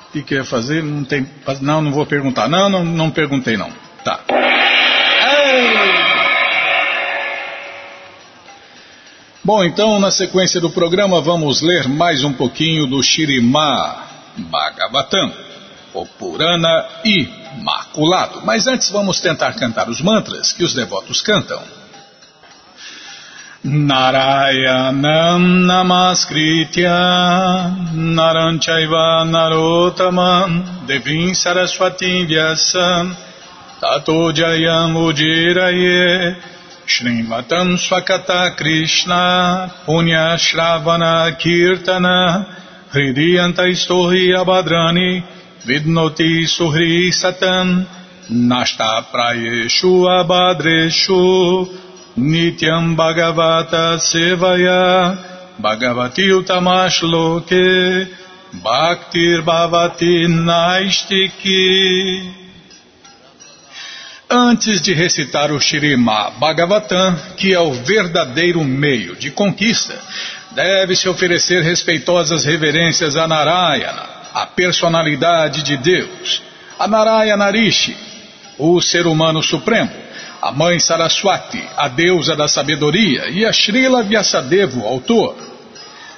o 0.09 0.13
que, 0.13 0.23
quer 0.23 0.43
fazer? 0.43 0.83
Não 0.83 1.05
tem. 1.05 1.29
Não, 1.61 1.83
não 1.83 1.93
vou 1.93 2.07
perguntar. 2.07 2.49
Não, 2.49 2.71
não, 2.71 2.83
não 2.83 3.11
perguntei 3.11 3.59
não. 3.59 3.71
Tá. 4.03 4.21
Bom, 9.47 9.63
então 9.63 10.01
na 10.01 10.11
sequência 10.11 10.61
do 10.61 10.69
programa 10.69 11.21
vamos 11.21 11.63
ler 11.63 11.87
mais 11.87 12.25
um 12.25 12.33
pouquinho 12.33 12.85
do 12.85 13.01
Shirimá 13.01 14.05
Bhagavatam, 14.37 15.33
o 15.95 16.05
Purana 16.05 16.85
Imaculado. 17.05 18.43
Mas 18.45 18.67
antes 18.67 18.91
vamos 18.91 19.21
tentar 19.21 19.53
cantar 19.53 19.89
os 19.89 20.01
mantras 20.01 20.53
que 20.53 20.65
os 20.65 20.75
devotos 20.75 21.21
cantam. 21.21 21.63
Narayanam 23.63 25.39
Namaskritya 25.39 26.91
Naranchaiva 27.93 29.25
Narotamam 29.27 30.65
Devim 30.89 31.33
Saraswati 31.35 32.27
Vyasam 32.27 33.17
Tato 33.81 34.33
Jayam 34.35 34.97
Ujiraye 34.97 36.56
Shrimatam 36.87 37.77
Swakata 37.77 38.57
Krishna 38.57 39.73
Punya 39.85 40.39
Shravana 40.39 41.37
Kirtana 41.37 42.47
Hridiyanta 42.93 43.67
Istohi 43.67 44.31
Abhadrani 44.31 45.21
Vidnoti 45.67 46.47
Suhri 46.47 47.11
Satam 47.11 47.85
Nashta 48.31 49.03
Prayeshu 49.11 50.07
Abhadreshu 50.07 51.67
Nityam 52.17 52.95
Bhagavata 52.97 53.99
Sevaya 53.99 55.19
Bhagavati 55.61 56.31
Utamash 56.39 57.03
Loke 57.03 58.07
Bhaktir 58.63 59.43
Bhavati 59.43 60.29
Naistiki 60.29 61.67
Antes 64.29 64.81
de 64.81 64.93
recitar 64.93 65.53
o 65.53 65.61
Shirima 65.61 66.31
Bhagavatam, 66.31 67.17
que 67.37 67.55
é 67.55 67.61
o 67.61 67.73
verdadeiro 67.73 68.65
meio 68.65 69.15
de 69.15 69.31
conquista, 69.31 69.97
deve-se 70.51 71.09
oferecer 71.09 71.63
respeitosas 71.63 72.45
reverências 72.45 73.17
a 73.17 73.29
Narayana, 73.29 74.03
a 74.35 74.45
personalidade 74.45 75.63
de 75.63 75.77
Deus, 75.77 76.43
a 76.77 76.89
Narayana 76.89 77.53
Rishi, 77.53 77.97
o 78.59 78.81
ser 78.81 79.07
humano 79.07 79.41
supremo, 79.45 79.93
a 80.43 80.51
mãe 80.51 80.81
Saraswati, 80.81 81.63
a 81.77 81.87
deusa 81.87 82.35
da 82.35 82.49
sabedoria, 82.49 83.29
e 83.31 83.47
a 83.47 83.53
Srila 83.53 84.03
Vyasadeva, 84.03 84.89
autor. 84.89 85.56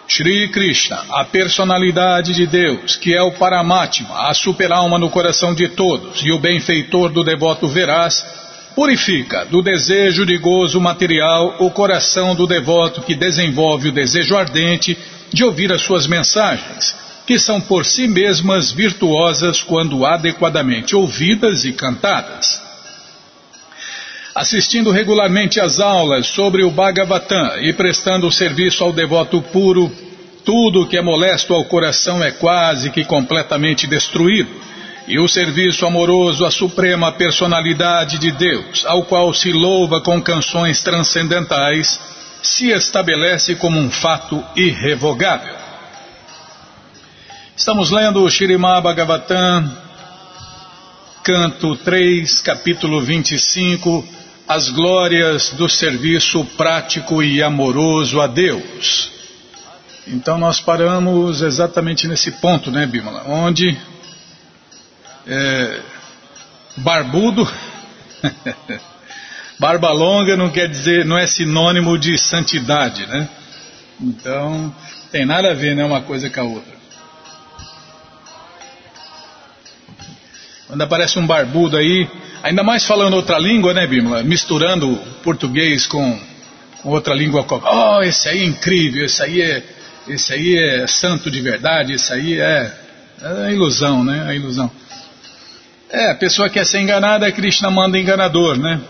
Shri 0.09 0.49
Krishna, 0.49 1.05
a 1.11 1.23
personalidade 1.23 2.33
de 2.33 2.47
Deus, 2.47 2.97
que 2.97 3.15
é 3.15 3.23
o 3.23 3.33
Paramatma, 3.33 4.31
a 4.31 4.33
superalma 4.33 4.99
no 4.99 5.11
coração 5.11 5.55
de 5.55 5.69
todos 5.69 6.23
e 6.25 6.33
o 6.33 6.39
benfeitor 6.39 7.11
do 7.13 7.23
devoto 7.23 7.69
veraz, 7.69 8.25
purifica 8.75 9.45
do 9.45 9.63
desejo 9.63 10.25
de 10.25 10.39
gozo 10.39 10.81
material 10.81 11.57
o 11.59 11.71
coração 11.71 12.35
do 12.35 12.47
devoto 12.47 13.03
que 13.03 13.15
desenvolve 13.15 13.91
o 13.91 13.93
desejo 13.93 14.35
ardente 14.35 14.97
de 15.31 15.45
ouvir 15.45 15.71
as 15.71 15.83
suas 15.83 16.07
mensagens, 16.07 16.97
que 17.27 17.39
são 17.39 17.61
por 17.61 17.85
si 17.85 18.09
mesmas 18.09 18.73
virtuosas 18.73 19.63
quando 19.63 20.07
adequadamente 20.07 20.97
ouvidas 20.97 21.67
e 21.67 21.73
cantadas 21.75 22.68
assistindo 24.39 24.93
regularmente 24.93 25.61
às 25.61 25.81
aulas 25.81 26.29
sobre 26.29 26.63
o 26.63 26.71
Bhagavatam 26.71 27.61
e 27.61 27.73
prestando 27.73 28.31
serviço 28.31 28.85
ao 28.85 28.93
devoto 28.93 29.43
puro, 29.43 29.91
tudo 30.45 30.87
que 30.87 30.97
é 30.97 31.03
molesto 31.03 31.53
ao 31.53 31.65
coração 31.65 32.23
é 32.23 32.31
quase 32.31 32.89
que 32.91 33.05
completamente 33.05 33.89
destruído. 33.89 34.49
E 35.09 35.19
o 35.19 35.27
serviço 35.27 35.85
amoroso 35.85 36.45
à 36.45 36.53
suprema 36.53 37.11
personalidade 37.11 38.17
de 38.19 38.31
Deus, 38.31 38.87
ao 38.87 39.03
qual 39.03 39.35
se 39.35 39.51
louva 39.51 40.01
com 40.03 40.23
canções 40.23 40.83
transcendentais, 40.85 41.99
se 42.41 42.71
estabelece 42.71 43.57
como 43.57 43.77
um 43.77 43.91
fato 43.91 44.45
irrevogável. 44.55 45.57
Estamos 47.57 47.91
lendo 47.91 48.23
o 48.23 48.31
Shirimá 48.31 48.81
Bhagavatam, 48.81 49.69
canto 51.25 51.75
3, 51.75 52.41
capítulo 52.41 53.01
25 53.01 54.18
as 54.49 54.71
glórias 54.71 55.51
do 55.51 55.69
serviço 55.69 56.43
prático 56.57 57.23
e 57.23 57.43
amoroso 57.43 58.19
a 58.19 58.27
Deus. 58.27 59.11
Então 60.07 60.39
nós 60.39 60.59
paramos 60.59 61.43
exatamente 61.43 62.09
nesse 62.09 62.33
ponto, 62.33 62.71
né, 62.71 62.87
Bímola? 62.87 63.25
Onde 63.27 63.77
é, 65.27 65.81
barbudo, 66.79 67.47
barba 69.61 69.93
longa 69.93 70.35
não 70.35 70.49
quer 70.49 70.67
dizer, 70.67 71.05
não 71.05 71.19
é 71.19 71.27
sinônimo 71.27 71.99
de 71.99 72.17
santidade, 72.17 73.07
né? 73.07 73.29
Então 74.01 74.75
tem 75.13 75.27
nada 75.27 75.51
a 75.51 75.55
ver, 75.55 75.77
né, 75.77 75.85
uma 75.85 76.01
coisa 76.01 76.31
com 76.31 76.41
a 76.41 76.45
outra. 76.45 76.79
Quando 80.67 80.81
aparece 80.83 81.19
um 81.19 81.27
barbudo 81.27 81.77
aí, 81.77 82.09
ainda 82.43 82.63
mais 82.63 82.85
falando 82.85 83.15
outra 83.15 83.39
língua, 83.39 83.75
né, 83.75 83.87
Bímola? 83.87 84.23
Misturando 84.23 84.97
português 85.23 85.87
com, 85.87 86.19
com 86.83 86.91
outra 86.91 87.15
língua, 87.15 87.47
oh, 87.49 88.03
esse 88.03 88.29
aí 88.29 88.41
é 88.41 88.45
incrível, 88.45 89.05
esse 89.05 89.23
aí 89.23 89.43
é, 89.43 89.63
esse 90.09 90.33
aí 90.33 90.59
é 90.59 90.87
santo 90.87 91.31
de 91.31 91.41
verdade, 91.41 91.93
esse 91.93 92.13
aí 92.13 92.41
é, 92.41 92.73
é 93.23 93.47
a 93.47 93.53
ilusão, 93.53 94.05
né? 94.05 94.25
A 94.27 94.35
ilusão. 94.35 94.71
É, 95.91 96.11
a 96.11 96.15
pessoa 96.15 96.51
quer 96.51 96.67
ser 96.67 96.81
enganada, 96.81 97.31
Krishna 97.33 97.71
manda 97.71 97.99
enganador, 97.99 98.59
né? 98.59 98.81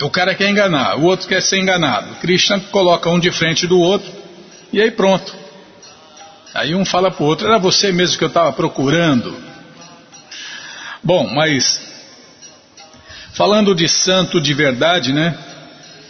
O 0.00 0.10
cara 0.10 0.34
quer 0.34 0.48
enganar, 0.48 0.96
o 0.96 1.04
outro 1.04 1.28
quer 1.28 1.40
ser 1.40 1.58
enganado. 1.58 2.16
Krishna 2.16 2.58
coloca 2.70 3.08
um 3.08 3.20
de 3.20 3.30
frente 3.30 3.66
do 3.66 3.78
outro 3.78 4.10
e 4.72 4.80
aí 4.80 4.90
pronto. 4.90 5.32
Aí 6.54 6.74
um 6.74 6.84
fala 6.84 7.10
para 7.10 7.22
o 7.22 7.26
outro, 7.26 7.46
era 7.46 7.58
você 7.58 7.92
mesmo 7.92 8.18
que 8.18 8.24
eu 8.24 8.28
estava 8.28 8.52
procurando. 8.52 9.34
Bom, 11.02 11.28
mas 11.32 11.91
falando 13.32 13.74
de 13.74 13.88
santo 13.88 14.40
de 14.40 14.52
verdade, 14.54 15.12
né? 15.12 15.36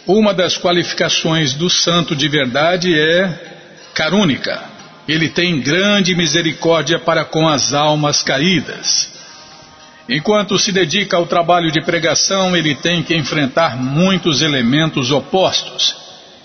Uma 0.05 0.33
das 0.33 0.57
qualificações 0.57 1.53
do 1.53 1.69
santo 1.69 2.15
de 2.15 2.27
verdade 2.27 2.93
é 2.93 3.53
carúnica. 3.93 4.61
Ele 5.07 5.29
tem 5.29 5.61
grande 5.61 6.15
misericórdia 6.15 6.99
para 6.99 7.23
com 7.23 7.47
as 7.47 7.73
almas 7.73 8.21
caídas. 8.21 9.11
Enquanto 10.07 10.59
se 10.59 10.71
dedica 10.71 11.15
ao 11.15 11.25
trabalho 11.25 11.71
de 11.71 11.81
pregação, 11.81 12.55
ele 12.55 12.75
tem 12.75 13.01
que 13.01 13.15
enfrentar 13.15 13.77
muitos 13.77 14.41
elementos 14.41 15.11
opostos. 15.11 15.95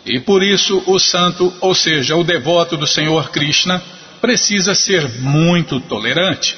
E 0.07 0.21
por 0.21 0.43
isso 0.43 0.83
o 0.87 0.99
santo, 0.99 1.53
ou 1.61 1.75
seja, 1.75 2.17
o 2.17 2.23
devoto 2.23 2.77
do 2.77 2.87
Senhor 2.87 3.31
Krishna, 3.31 3.83
precisa 4.21 4.75
ser 4.75 5.09
muito 5.21 5.81
tolerante. 5.81 6.57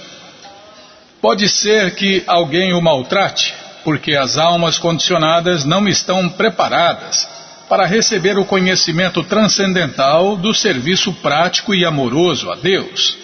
Pode 1.21 1.49
ser 1.49 1.95
que 1.95 2.23
alguém 2.27 2.73
o 2.73 2.81
maltrate, 2.81 3.55
porque 3.85 4.15
as 4.15 4.37
almas 4.37 4.79
condicionadas 4.79 5.65
não 5.65 5.89
estão 5.89 6.29
preparadas 6.29 7.29
para 7.69 7.87
receber 7.87 8.37
o 8.37 8.45
conhecimento 8.45 9.23
transcendental 9.23 10.37
do 10.37 10.53
serviço 10.53 11.13
prático 11.15 11.75
e 11.75 11.85
amoroso 11.85 12.51
a 12.51 12.57
Deus. 12.57 13.17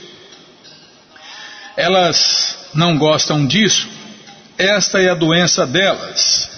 Elas 1.77 2.71
não 2.73 2.97
gostam 2.97 3.45
disso. 3.45 3.89
Esta 4.57 5.01
é 5.01 5.11
a 5.11 5.15
doença 5.15 5.67
delas. 5.67 6.49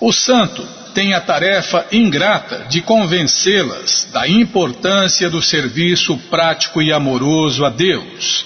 O 0.00 0.12
santo 0.12 0.62
tem 0.94 1.14
a 1.14 1.20
tarefa 1.20 1.86
ingrata 1.90 2.66
de 2.68 2.82
convencê-las 2.82 4.08
da 4.12 4.28
importância 4.28 5.30
do 5.30 5.42
serviço 5.42 6.16
prático 6.30 6.82
e 6.82 6.92
amoroso 6.92 7.64
a 7.64 7.70
Deus. 7.70 8.44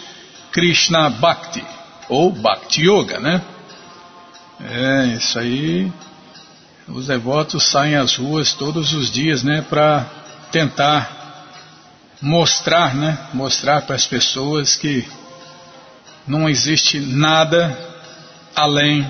Krishna 0.50 1.10
Bhakti, 1.10 1.64
ou 2.08 2.30
Bhakti 2.30 2.82
Yoga, 2.82 3.18
né? 3.18 3.42
É, 4.60 5.06
isso 5.16 5.38
aí. 5.38 5.92
Os 6.88 7.06
devotos 7.06 7.64
saem 7.64 7.94
às 7.94 8.16
ruas 8.16 8.52
todos 8.52 8.92
os 8.92 9.10
dias, 9.10 9.42
né, 9.42 9.62
para 9.62 10.04
tentar 10.50 11.46
mostrar, 12.20 12.94
né, 12.94 13.18
mostrar 13.32 13.82
para 13.82 13.96
as 13.96 14.06
pessoas 14.06 14.76
que 14.76 15.06
não 16.26 16.48
existe 16.48 16.98
nada 17.00 17.76
além 18.54 19.08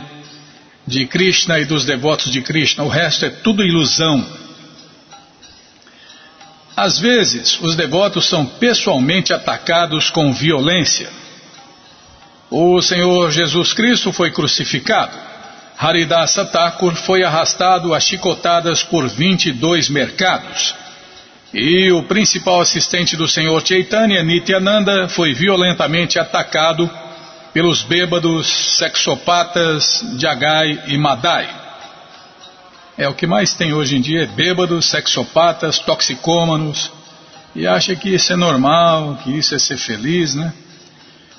de 0.86 1.06
Krishna 1.06 1.58
e 1.58 1.64
dos 1.64 1.84
devotos 1.84 2.30
de 2.30 2.42
Krishna. 2.42 2.84
O 2.84 2.88
resto 2.88 3.24
é 3.24 3.30
tudo 3.30 3.64
ilusão. 3.64 4.24
Às 6.76 6.98
vezes, 6.98 7.58
os 7.60 7.76
devotos 7.76 8.26
são 8.26 8.46
pessoalmente 8.46 9.32
atacados 9.32 10.10
com 10.10 10.32
violência. 10.32 11.10
O 12.50 12.80
Senhor 12.80 13.30
Jesus 13.30 13.72
Cristo 13.72 14.12
foi 14.12 14.30
crucificado. 14.30 15.31
Haridasa 15.82 16.44
Thakur 16.44 16.94
foi 16.94 17.24
arrastado 17.24 17.92
a 17.92 17.98
chicotadas 17.98 18.84
por 18.84 19.08
22 19.08 19.88
mercados. 19.88 20.72
E 21.52 21.90
o 21.90 22.04
principal 22.04 22.60
assistente 22.60 23.16
do 23.16 23.26
Senhor 23.26 23.60
Chaitanya, 23.66 24.22
Nityananda, 24.22 25.08
foi 25.08 25.34
violentamente 25.34 26.20
atacado 26.20 26.88
pelos 27.52 27.82
bêbados 27.82 28.76
sexopatas 28.78 30.04
Jagai 30.16 30.84
e 30.86 30.96
Madai. 30.96 31.48
É 32.96 33.08
o 33.08 33.14
que 33.14 33.26
mais 33.26 33.52
tem 33.52 33.74
hoje 33.74 33.96
em 33.96 34.00
dia, 34.00 34.22
é 34.22 34.26
bêbados, 34.26 34.86
sexopatas, 34.86 35.80
toxicômanos, 35.80 36.92
e 37.56 37.66
acha 37.66 37.96
que 37.96 38.14
isso 38.14 38.32
é 38.32 38.36
normal, 38.36 39.18
que 39.24 39.36
isso 39.36 39.52
é 39.52 39.58
ser 39.58 39.78
feliz, 39.78 40.36
né? 40.36 40.52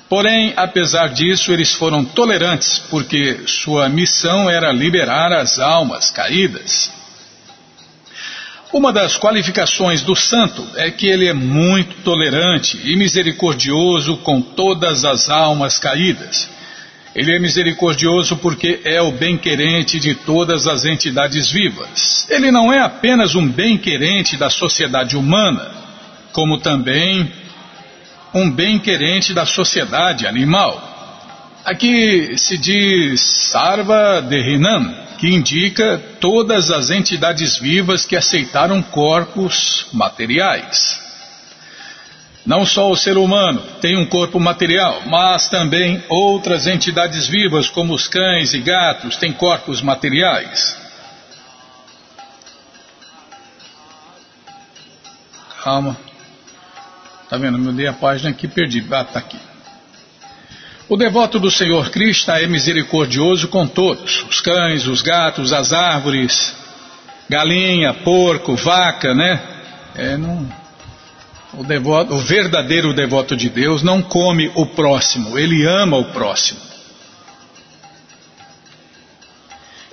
Porém, 0.08 0.52
apesar 0.56 1.08
disso, 1.08 1.52
eles 1.52 1.72
foram 1.72 2.04
tolerantes, 2.04 2.78
porque 2.90 3.40
sua 3.46 3.88
missão 3.88 4.50
era 4.50 4.70
liberar 4.70 5.32
as 5.32 5.58
almas 5.58 6.10
caídas. 6.10 6.90
Uma 8.72 8.92
das 8.92 9.16
qualificações 9.16 10.02
do 10.02 10.16
santo 10.16 10.66
é 10.74 10.90
que 10.90 11.06
ele 11.06 11.28
é 11.28 11.32
muito 11.32 12.02
tolerante 12.02 12.78
e 12.84 12.96
misericordioso 12.96 14.16
com 14.18 14.42
todas 14.42 15.04
as 15.04 15.30
almas 15.30 15.78
caídas. 15.78 16.50
Ele 17.14 17.36
é 17.36 17.38
misericordioso 17.38 18.36
porque 18.38 18.80
é 18.84 19.00
o 19.00 19.12
bem-querente 19.12 20.00
de 20.00 20.16
todas 20.16 20.66
as 20.66 20.84
entidades 20.84 21.48
vivas. 21.48 22.26
Ele 22.28 22.50
não 22.50 22.72
é 22.72 22.80
apenas 22.80 23.36
um 23.36 23.46
bem-querente 23.46 24.36
da 24.36 24.50
sociedade 24.50 25.16
humana, 25.16 25.70
como 26.32 26.58
também 26.58 27.30
um 28.34 28.50
bem-querente 28.50 29.32
da 29.32 29.46
sociedade 29.46 30.26
animal. 30.26 30.92
Aqui 31.64 32.36
se 32.36 32.58
diz 32.58 33.20
Sarva 33.20 34.20
Dehinam, 34.20 34.94
que 35.18 35.28
indica 35.28 36.02
todas 36.20 36.70
as 36.70 36.90
entidades 36.90 37.56
vivas 37.56 38.04
que 38.04 38.16
aceitaram 38.16 38.82
corpos 38.82 39.86
materiais. 39.92 41.00
Não 42.44 42.66
só 42.66 42.90
o 42.90 42.96
ser 42.96 43.16
humano 43.16 43.62
tem 43.80 43.96
um 43.96 44.04
corpo 44.04 44.38
material, 44.38 45.02
mas 45.06 45.48
também 45.48 46.02
outras 46.10 46.66
entidades 46.66 47.26
vivas, 47.26 47.70
como 47.70 47.94
os 47.94 48.06
cães 48.06 48.52
e 48.52 48.58
gatos, 48.58 49.16
têm 49.16 49.32
corpos 49.32 49.80
materiais. 49.80 50.76
Calma. 55.62 56.13
Tá 57.34 57.38
vendo? 57.38 57.58
Mudei 57.58 57.88
a 57.88 57.92
página 57.92 58.30
aqui, 58.30 58.46
perdi. 58.46 58.86
Ah, 58.92 59.02
tá 59.02 59.18
aqui. 59.18 59.36
O 60.88 60.96
devoto 60.96 61.40
do 61.40 61.50
Senhor 61.50 61.90
Krishna 61.90 62.38
é 62.38 62.46
misericordioso 62.46 63.48
com 63.48 63.66
todos: 63.66 64.24
os 64.30 64.40
cães, 64.40 64.86
os 64.86 65.02
gatos, 65.02 65.52
as 65.52 65.72
árvores, 65.72 66.54
galinha, 67.28 67.92
porco, 67.92 68.54
vaca, 68.54 69.12
né? 69.16 69.42
É, 69.96 70.16
não, 70.16 70.48
o, 71.54 71.64
devoto, 71.64 72.14
o 72.14 72.18
verdadeiro 72.18 72.94
devoto 72.94 73.36
de 73.36 73.48
Deus 73.48 73.82
não 73.82 74.00
come 74.00 74.52
o 74.54 74.66
próximo, 74.66 75.36
ele 75.36 75.66
ama 75.66 75.96
o 75.96 76.04
próximo. 76.12 76.60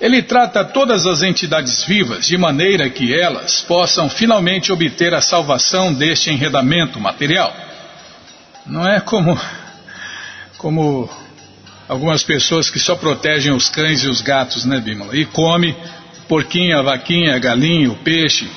Ele 0.02 0.20
trata 0.20 0.64
todas 0.64 1.06
as 1.06 1.22
entidades 1.22 1.84
vivas 1.84 2.26
de 2.26 2.36
maneira 2.36 2.90
que 2.90 3.14
elas 3.14 3.60
possam 3.60 4.10
finalmente 4.10 4.72
obter 4.72 5.14
a 5.14 5.20
salvação 5.20 5.94
deste 5.94 6.28
enredamento 6.28 6.98
material. 6.98 7.54
Não 8.66 8.84
é 8.84 8.98
como, 8.98 9.40
como 10.58 11.08
algumas 11.88 12.24
pessoas 12.24 12.68
que 12.68 12.80
só 12.80 12.96
protegem 12.96 13.52
os 13.52 13.68
cães 13.68 14.02
e 14.02 14.08
os 14.08 14.20
gatos, 14.20 14.64
né, 14.64 14.80
Bímola? 14.80 15.16
E 15.16 15.24
come 15.24 15.76
porquinho, 16.26 16.76
a 16.76 16.82
vaquinha, 16.82 17.36
a 17.36 17.38
galinha, 17.38 17.92
o 17.92 17.96
peixe. 17.98 18.50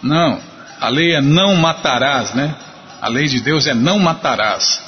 Não, 0.00 0.40
a 0.80 0.88
lei 0.90 1.16
é 1.16 1.20
não 1.20 1.56
matarás, 1.56 2.32
né? 2.34 2.54
A 3.02 3.08
lei 3.08 3.26
de 3.26 3.40
Deus 3.40 3.66
é 3.66 3.74
não 3.74 3.98
matarás. 3.98 4.80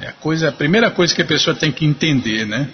É 0.00 0.06
a, 0.06 0.12
coisa, 0.12 0.50
a 0.50 0.52
primeira 0.52 0.88
coisa 0.88 1.12
que 1.12 1.22
a 1.22 1.24
pessoa 1.24 1.56
tem 1.56 1.72
que 1.72 1.84
entender, 1.84 2.46
né? 2.46 2.68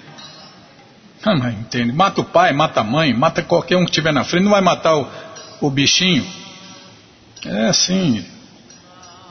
Ah, 1.25 1.35
mas 1.35 1.55
entende. 1.55 1.93
Mata 1.93 2.21
o 2.21 2.25
pai, 2.25 2.53
mata 2.53 2.81
a 2.81 2.85
mãe, 2.85 3.15
mata 3.15 3.43
qualquer 3.43 3.77
um 3.77 3.85
que 3.85 3.91
estiver 3.91 4.13
na 4.13 4.25
frente, 4.25 4.45
não 4.45 4.51
vai 4.51 4.61
matar 4.61 4.97
o, 4.97 5.09
o 5.61 5.71
bichinho. 5.71 6.27
É 7.47 7.69
assim. 7.69 8.25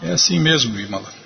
É 0.01 0.11
assim 0.11 0.39
mesmo, 0.39 0.79
Imala. 0.79 1.23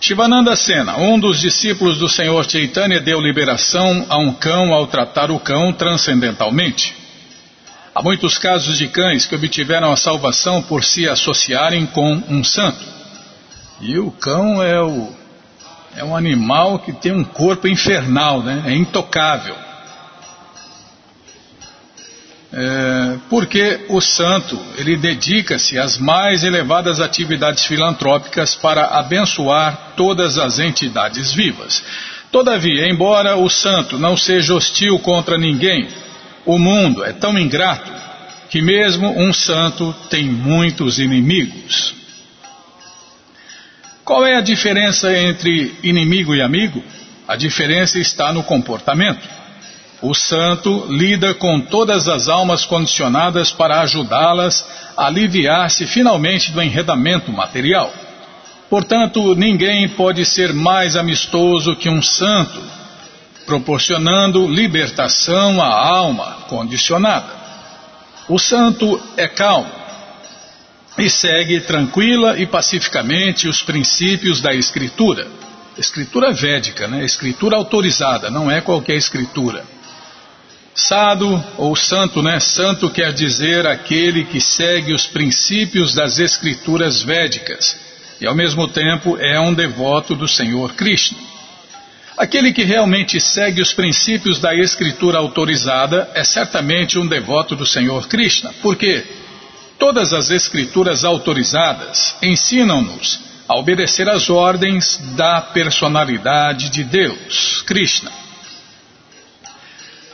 Shivananda 0.00 0.54
Sena, 0.54 0.98
um 0.98 1.18
dos 1.18 1.40
discípulos 1.40 1.98
do 1.98 2.08
Senhor 2.08 2.48
Chaitanya, 2.48 3.00
deu 3.00 3.20
liberação 3.20 4.06
a 4.08 4.18
um 4.18 4.32
cão 4.32 4.72
ao 4.72 4.86
tratar 4.86 5.30
o 5.30 5.40
cão 5.40 5.72
transcendentalmente. 5.72 6.94
Há 7.94 8.02
muitos 8.02 8.38
casos 8.38 8.78
de 8.78 8.88
cães 8.88 9.26
que 9.26 9.34
obtiveram 9.34 9.90
a 9.90 9.96
salvação 9.96 10.62
por 10.62 10.84
se 10.84 11.08
associarem 11.08 11.86
com 11.86 12.22
um 12.28 12.44
santo. 12.44 12.84
E 13.80 13.98
o 13.98 14.10
cão 14.10 14.62
é 14.62 14.80
o 14.80 15.12
é 15.96 16.04
um 16.04 16.14
animal 16.14 16.78
que 16.78 16.92
tem 16.92 17.10
um 17.10 17.24
corpo 17.24 17.66
infernal, 17.66 18.42
né? 18.42 18.64
é 18.66 18.74
intocável. 18.74 19.56
É, 22.52 23.16
porque 23.28 23.86
o 23.88 24.00
santo 24.00 24.58
ele 24.76 24.96
dedica-se 24.96 25.78
às 25.78 25.98
mais 25.98 26.44
elevadas 26.44 27.00
atividades 27.00 27.64
filantrópicas 27.64 28.54
para 28.54 28.84
abençoar 28.98 29.94
todas 29.96 30.38
as 30.38 30.58
entidades 30.58 31.32
vivas. 31.32 31.82
Todavia, 32.30 32.88
embora 32.88 33.36
o 33.36 33.48
santo 33.48 33.98
não 33.98 34.16
seja 34.16 34.54
hostil 34.54 34.98
contra 34.98 35.38
ninguém, 35.38 35.88
o 36.44 36.58
mundo 36.58 37.04
é 37.04 37.12
tão 37.12 37.38
ingrato 37.38 37.90
que 38.50 38.60
mesmo 38.60 39.18
um 39.18 39.32
santo 39.32 39.94
tem 40.08 40.24
muitos 40.24 40.98
inimigos. 40.98 41.95
Qual 44.06 44.24
é 44.24 44.36
a 44.36 44.40
diferença 44.40 45.12
entre 45.12 45.74
inimigo 45.82 46.32
e 46.32 46.40
amigo? 46.40 46.80
A 47.26 47.34
diferença 47.34 47.98
está 47.98 48.32
no 48.32 48.44
comportamento. 48.44 49.28
O 50.00 50.14
santo 50.14 50.86
lida 50.88 51.34
com 51.34 51.60
todas 51.60 52.06
as 52.06 52.28
almas 52.28 52.64
condicionadas 52.64 53.50
para 53.50 53.80
ajudá-las 53.80 54.64
a 54.96 55.08
aliviar-se 55.08 55.88
finalmente 55.88 56.52
do 56.52 56.62
enredamento 56.62 57.32
material. 57.32 57.92
Portanto, 58.70 59.34
ninguém 59.34 59.88
pode 59.88 60.24
ser 60.24 60.52
mais 60.54 60.94
amistoso 60.94 61.74
que 61.74 61.88
um 61.88 62.00
santo, 62.00 62.62
proporcionando 63.44 64.46
libertação 64.46 65.60
à 65.60 65.66
alma 65.66 66.44
condicionada. 66.48 67.26
O 68.28 68.38
santo 68.38 69.02
é 69.16 69.26
calmo 69.26 69.85
e 70.98 71.10
segue 71.10 71.60
tranquila 71.60 72.38
e 72.38 72.46
pacificamente 72.46 73.48
os 73.48 73.62
princípios 73.62 74.40
da 74.40 74.54
Escritura. 74.54 75.26
Escritura 75.76 76.32
védica, 76.32 76.88
né? 76.88 77.04
Escritura 77.04 77.56
autorizada, 77.56 78.30
não 78.30 78.50
é 78.50 78.62
qualquer 78.62 78.96
escritura. 78.96 79.62
Sado 80.74 81.42
ou 81.58 81.76
santo, 81.76 82.22
né? 82.22 82.40
Santo 82.40 82.88
quer 82.88 83.12
dizer 83.12 83.66
aquele 83.66 84.24
que 84.24 84.40
segue 84.40 84.94
os 84.94 85.06
princípios 85.06 85.94
das 85.94 86.18
escrituras 86.18 87.02
védicas 87.02 87.78
e 88.20 88.26
ao 88.26 88.34
mesmo 88.34 88.66
tempo 88.68 89.18
é 89.18 89.38
um 89.38 89.52
devoto 89.52 90.14
do 90.14 90.26
Senhor 90.26 90.74
Krishna. 90.74 91.18
Aquele 92.16 92.52
que 92.52 92.64
realmente 92.64 93.20
segue 93.20 93.60
os 93.60 93.74
princípios 93.74 94.40
da 94.40 94.54
escritura 94.54 95.18
autorizada 95.18 96.10
é 96.14 96.24
certamente 96.24 96.98
um 96.98 97.06
devoto 97.06 97.54
do 97.54 97.66
Senhor 97.66 98.08
Krishna, 98.08 98.54
porque 98.62 99.04
todas 99.78 100.12
as 100.12 100.30
escrituras 100.30 101.04
autorizadas 101.04 102.16
ensinam-nos 102.22 103.20
a 103.48 103.56
obedecer 103.56 104.08
às 104.08 104.28
ordens 104.28 104.98
da 105.16 105.40
personalidade 105.40 106.68
de 106.70 106.82
Deus, 106.82 107.62
Krishna. 107.66 108.10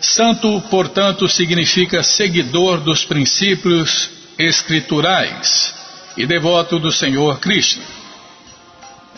Santo, 0.01 0.61
portanto, 0.69 1.29
significa 1.29 2.03
seguidor 2.03 2.81
dos 2.81 3.05
princípios 3.05 4.11
escriturais 4.39 5.75
e 6.17 6.27
devoto 6.27 6.79
do 6.79 6.91
Senhor 6.91 7.39
Krishna. 7.39 7.85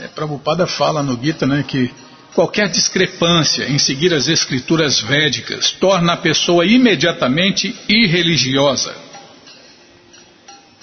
É, 0.01 0.09
Prabhupada 0.09 0.67
fala 0.67 1.03
no 1.03 1.19
Gita 1.21 1.47
né, 1.47 1.65
que 1.67 1.91
qualquer 2.35 2.69
discrepância 2.69 3.65
em 3.65 3.79
seguir 3.79 4.13
as 4.13 4.29
escrituras 4.29 5.01
védicas 5.01 5.71
torna 5.71 6.13
a 6.15 6.17
pessoa 6.17 6.67
imediatamente 6.67 7.75
irreligiosa. 7.89 8.95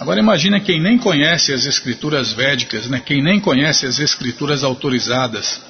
Agora 0.01 0.19
imagina 0.19 0.59
quem 0.59 0.81
nem 0.81 0.97
conhece 0.97 1.53
as 1.53 1.63
escrituras 1.67 2.33
védicas, 2.33 2.87
né? 2.87 2.99
quem 2.99 3.21
nem 3.21 3.39
conhece 3.39 3.85
as 3.85 3.99
escrituras 3.99 4.63
autorizadas. 4.63 5.61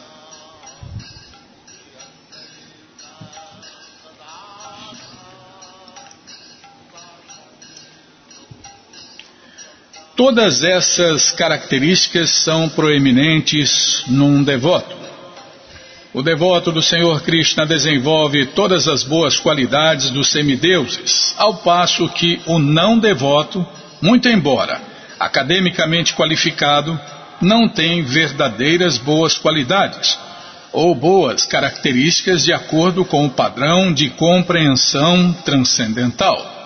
Todas 10.15 10.63
essas 10.63 11.31
características 11.31 12.29
são 12.29 12.69
proeminentes 12.69 14.01
num 14.07 14.41
devoto. 14.41 14.95
O 16.13 16.21
devoto 16.21 16.71
do 16.71 16.81
Senhor 16.81 17.21
Krishna 17.21 17.65
desenvolve 17.65 18.45
todas 18.45 18.87
as 18.87 19.03
boas 19.03 19.37
qualidades 19.37 20.09
dos 20.09 20.31
semideuses, 20.31 21.35
ao 21.37 21.57
passo 21.57 22.07
que 22.07 22.39
o 22.45 22.59
não 22.59 22.97
devoto 22.97 23.67
muito 24.01 24.27
embora 24.27 24.81
academicamente 25.19 26.15
qualificado, 26.15 26.99
não 27.39 27.69
tem 27.69 28.03
verdadeiras 28.03 28.97
boas 28.97 29.37
qualidades 29.37 30.17
ou 30.73 30.95
boas 30.95 31.45
características 31.45 32.43
de 32.43 32.53
acordo 32.53 33.05
com 33.05 33.25
o 33.25 33.29
padrão 33.29 33.93
de 33.93 34.09
compreensão 34.09 35.33
transcendental. 35.45 36.59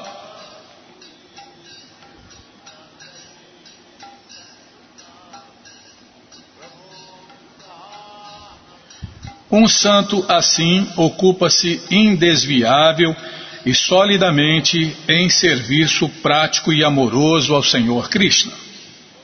Um 9.52 9.68
santo 9.68 10.26
assim 10.28 10.88
ocupa-se 10.98 11.82
indesviável 11.90 13.16
e 13.66 13.74
solidamente 13.74 14.96
em 15.10 15.28
serviço 15.30 16.08
prático 16.22 16.72
e 16.72 16.84
amoroso 16.84 17.56
ao 17.56 17.64
Senhor 17.64 18.10
Krishna. 18.10 18.54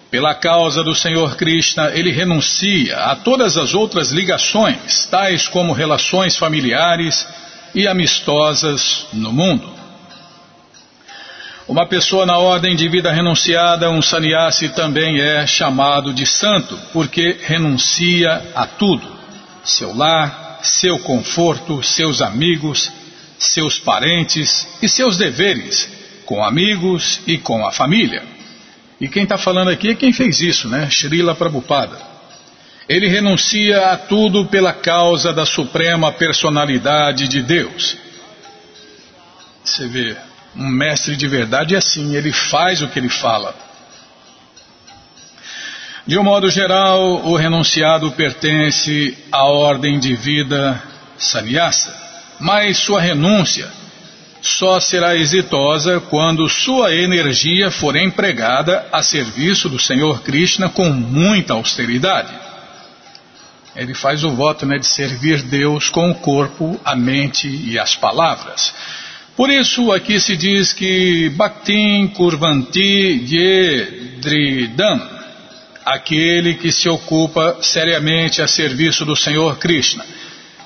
Pela 0.10 0.34
causa 0.34 0.84
do 0.84 0.94
Senhor 0.94 1.38
Krishna, 1.38 1.92
ele 1.94 2.12
renuncia 2.12 2.98
a 2.98 3.16
todas 3.16 3.56
as 3.56 3.74
outras 3.74 4.12
ligações, 4.12 5.06
tais 5.06 5.48
como 5.48 5.72
relações 5.72 6.36
familiares 6.36 7.26
e 7.74 7.88
amistosas 7.88 9.06
no 9.14 9.32
mundo. 9.32 9.72
Uma 11.68 11.88
pessoa 11.88 12.26
na 12.26 12.38
ordem 12.38 12.76
de 12.76 12.90
vida 12.90 13.12
renunciada, 13.14 13.90
um 13.90 14.02
sannyasi, 14.02 14.70
também 14.70 15.22
é 15.22 15.48
chamado 15.48 16.14
de 16.14 16.26
santo, 16.26 16.78
porque 16.92 17.38
renuncia 17.44 18.52
a 18.54 18.66
tudo: 18.66 19.08
seu 19.64 19.96
lar, 19.96 20.60
seu 20.62 21.00
conforto, 21.00 21.82
seus 21.82 22.22
amigos, 22.22 22.92
seus 23.42 23.80
parentes 23.80 24.68
e 24.82 24.88
seus 24.88 25.18
deveres 25.18 25.90
com 26.26 26.44
amigos 26.44 27.22
e 27.26 27.38
com 27.38 27.66
a 27.66 27.72
família. 27.72 28.24
E 29.00 29.08
quem 29.08 29.24
está 29.24 29.38
falando 29.38 29.70
aqui 29.70 29.90
é 29.90 29.96
quem 29.96 30.14
fez 30.14 30.40
isso, 30.42 30.70
né? 30.70 30.88
Srila 30.92 31.34
Prabhupada. 31.34 31.98
Ele 32.88 33.08
renuncia 33.08 33.92
a 33.92 33.98
tudo 33.98 34.46
pela 34.46 34.72
causa 34.72 35.34
da 35.34 35.46
suprema 35.46 36.12
personalidade 36.12 37.28
de 37.28 37.42
Deus. 37.42 37.98
Você 39.64 39.88
vê, 39.88 40.16
um 40.56 40.68
mestre 40.68 41.16
de 41.16 41.28
verdade 41.28 41.74
é 41.74 41.80
assim, 41.80 42.16
ele 42.16 42.32
faz 42.32 42.82
o 42.82 42.88
que 42.90 43.00
ele 43.00 43.10
fala. 43.10 43.56
De 46.06 46.18
um 46.18 46.24
modo 46.24 46.50
geral, 46.50 47.26
o 47.26 47.36
renunciado 47.36 48.12
pertence 48.12 49.18
à 49.32 49.46
ordem 49.46 50.00
de 50.00 50.16
vida 50.16 50.82
sannyasa 51.18 52.11
mas 52.42 52.78
sua 52.78 53.00
renúncia 53.00 53.70
só 54.42 54.80
será 54.80 55.16
exitosa 55.16 56.00
quando 56.00 56.50
sua 56.50 56.94
energia 56.94 57.70
for 57.70 57.96
empregada 57.96 58.88
a 58.92 59.04
serviço 59.04 59.70
do 59.70 59.78
Senhor 59.78 60.24
Krishna 60.24 60.68
com 60.68 60.90
muita 60.90 61.54
austeridade. 61.54 62.34
Ele 63.76 63.94
faz 63.94 64.24
o 64.24 64.32
voto 64.32 64.66
né, 64.66 64.80
de 64.80 64.88
servir 64.88 65.44
Deus 65.44 65.90
com 65.90 66.10
o 66.10 66.16
corpo, 66.16 66.80
a 66.84 66.96
mente 66.96 67.48
e 67.48 67.78
as 67.78 67.96
palavras. 67.96 68.74
Por 69.38 69.50
isso 69.50 69.92
aqui 69.92 70.20
se 70.20 70.36
diz 70.36 70.74
que 70.74 71.30
Bhaktin 71.30 72.08
Kurvanti 72.08 73.24
Yedridam, 73.32 75.00
aquele 75.86 76.56
que 76.56 76.72
se 76.72 76.90
ocupa 76.90 77.58
seriamente 77.62 78.42
a 78.42 78.48
serviço 78.48 79.06
do 79.06 79.16
Senhor 79.16 79.58
Krishna 79.58 80.04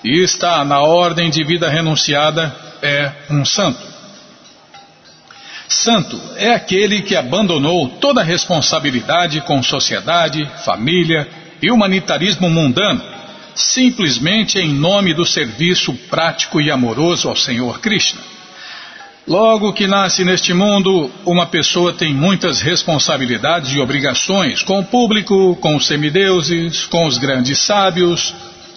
e 0.05 0.23
está 0.23 0.63
na 0.63 0.81
ordem 0.81 1.31
de 1.31 1.43
vida 1.43 1.67
renunciada 1.67 2.55
é 2.79 3.11
um 3.31 3.43
santo. 3.43 3.79
Santo 5.67 6.21
é 6.37 6.53
aquele 6.53 7.01
que 7.01 7.15
abandonou 7.15 7.89
toda 7.99 8.21
responsabilidade 8.21 9.41
com 9.41 9.63
sociedade, 9.63 10.47
família 10.63 11.27
e 11.59 11.71
humanitarismo 11.71 12.47
mundano, 12.47 13.01
simplesmente 13.55 14.59
em 14.59 14.71
nome 14.71 15.11
do 15.11 15.25
serviço 15.25 15.91
prático 16.07 16.61
e 16.61 16.69
amoroso 16.69 17.27
ao 17.27 17.35
Senhor 17.35 17.79
Krishna. 17.79 18.21
Logo 19.27 19.73
que 19.73 19.87
nasce 19.87 20.23
neste 20.23 20.53
mundo, 20.53 21.09
uma 21.25 21.47
pessoa 21.47 21.91
tem 21.91 22.13
muitas 22.13 22.61
responsabilidades 22.61 23.73
e 23.73 23.79
obrigações 23.79 24.61
com 24.61 24.77
o 24.77 24.85
público, 24.85 25.55
com 25.55 25.75
os 25.75 25.87
semideuses, 25.87 26.85
com 26.85 27.07
os 27.07 27.17
grandes 27.17 27.57
sábios, 27.57 28.35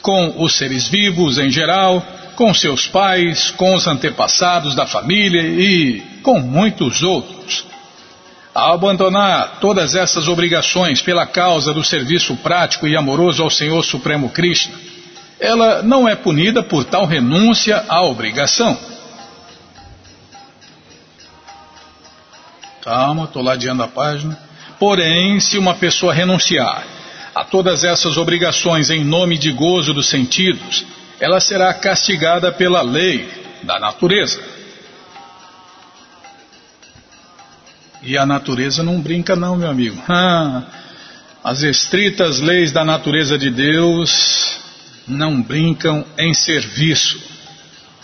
com 0.08 0.42
os 0.42 0.56
seres 0.56 0.88
vivos 0.88 1.36
em 1.36 1.50
geral, 1.50 2.02
com 2.34 2.54
seus 2.54 2.86
pais, 2.86 3.50
com 3.50 3.74
os 3.74 3.86
antepassados 3.86 4.74
da 4.74 4.86
família 4.86 5.42
e 5.42 6.00
com 6.22 6.40
muitos 6.40 7.02
outros. 7.02 7.66
Ao 8.54 8.72
abandonar 8.72 9.58
todas 9.60 9.94
essas 9.94 10.26
obrigações 10.26 11.02
pela 11.02 11.26
causa 11.26 11.74
do 11.74 11.84
serviço 11.84 12.34
prático 12.36 12.88
e 12.88 12.96
amoroso 12.96 13.42
ao 13.42 13.50
Senhor 13.50 13.84
Supremo 13.84 14.30
Krishna, 14.30 14.74
ela 15.38 15.82
não 15.82 16.08
é 16.08 16.16
punida 16.16 16.62
por 16.62 16.84
tal 16.84 17.04
renúncia 17.04 17.84
à 17.86 18.00
obrigação. 18.00 18.78
Calma, 22.82 23.24
estou 23.24 23.42
ladeando 23.42 23.82
a 23.82 23.88
página. 23.88 24.38
Porém, 24.78 25.38
se 25.38 25.58
uma 25.58 25.74
pessoa 25.74 26.14
renunciar 26.14 26.97
a 27.38 27.44
todas 27.44 27.84
essas 27.84 28.16
obrigações 28.16 28.90
em 28.90 29.04
nome 29.04 29.38
de 29.38 29.52
gozo 29.52 29.94
dos 29.94 30.08
sentidos, 30.08 30.84
ela 31.20 31.38
será 31.38 31.72
castigada 31.72 32.50
pela 32.50 32.82
lei 32.82 33.28
da 33.62 33.78
natureza. 33.78 34.42
E 38.02 38.18
a 38.18 38.26
natureza 38.26 38.82
não 38.82 39.00
brinca, 39.00 39.36
não, 39.36 39.54
meu 39.54 39.70
amigo. 39.70 40.02
As 41.44 41.62
estritas 41.62 42.40
leis 42.40 42.72
da 42.72 42.84
natureza 42.84 43.38
de 43.38 43.50
Deus 43.50 44.58
não 45.06 45.40
brincam 45.40 46.04
em 46.18 46.34
serviço. 46.34 47.22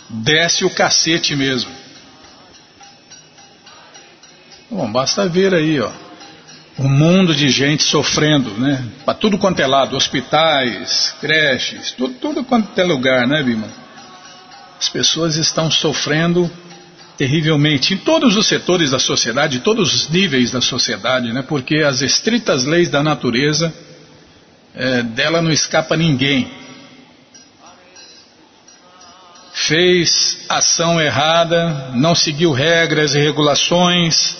Desce 0.09 0.63
o 0.63 0.69
cacete 0.69 1.35
mesmo. 1.35 1.71
Bom, 4.71 4.89
basta 4.89 5.27
ver 5.27 5.53
aí, 5.53 5.81
ó. 5.81 6.04
Um 6.77 6.89
mundo 6.89 7.33
de 7.33 7.47
gente 7.47 7.83
sofrendo, 7.83 8.51
né? 8.51 8.83
Para 9.05 9.13
tudo 9.13 9.37
quanto 9.37 9.61
é 9.61 9.67
lado, 9.67 9.95
hospitais, 9.95 11.15
creches, 11.21 11.93
tudo, 11.93 12.15
tudo 12.15 12.43
quanto 12.43 12.77
é 12.77 12.83
lugar, 12.83 13.25
né, 13.25 13.41
Bima? 13.41 13.67
As 14.77 14.89
pessoas 14.89 15.37
estão 15.37 15.71
sofrendo 15.71 16.51
terrivelmente 17.17 17.93
em 17.93 17.97
todos 17.97 18.35
os 18.35 18.45
setores 18.45 18.91
da 18.91 18.99
sociedade, 18.99 19.59
todos 19.59 19.93
os 19.93 20.09
níveis 20.09 20.51
da 20.51 20.59
sociedade, 20.59 21.31
né? 21.31 21.41
Porque 21.41 21.77
as 21.77 22.01
estritas 22.01 22.65
leis 22.65 22.89
da 22.89 23.01
natureza 23.01 23.73
é, 24.75 25.01
dela 25.01 25.41
não 25.41 25.51
escapa 25.51 25.95
ninguém. 25.95 26.51
Fez 29.53 30.39
ação 30.49 30.99
errada, 30.99 31.91
não 31.93 32.13
seguiu 32.13 32.51
regras 32.51 33.15
e 33.15 33.19
regulações, 33.19 34.35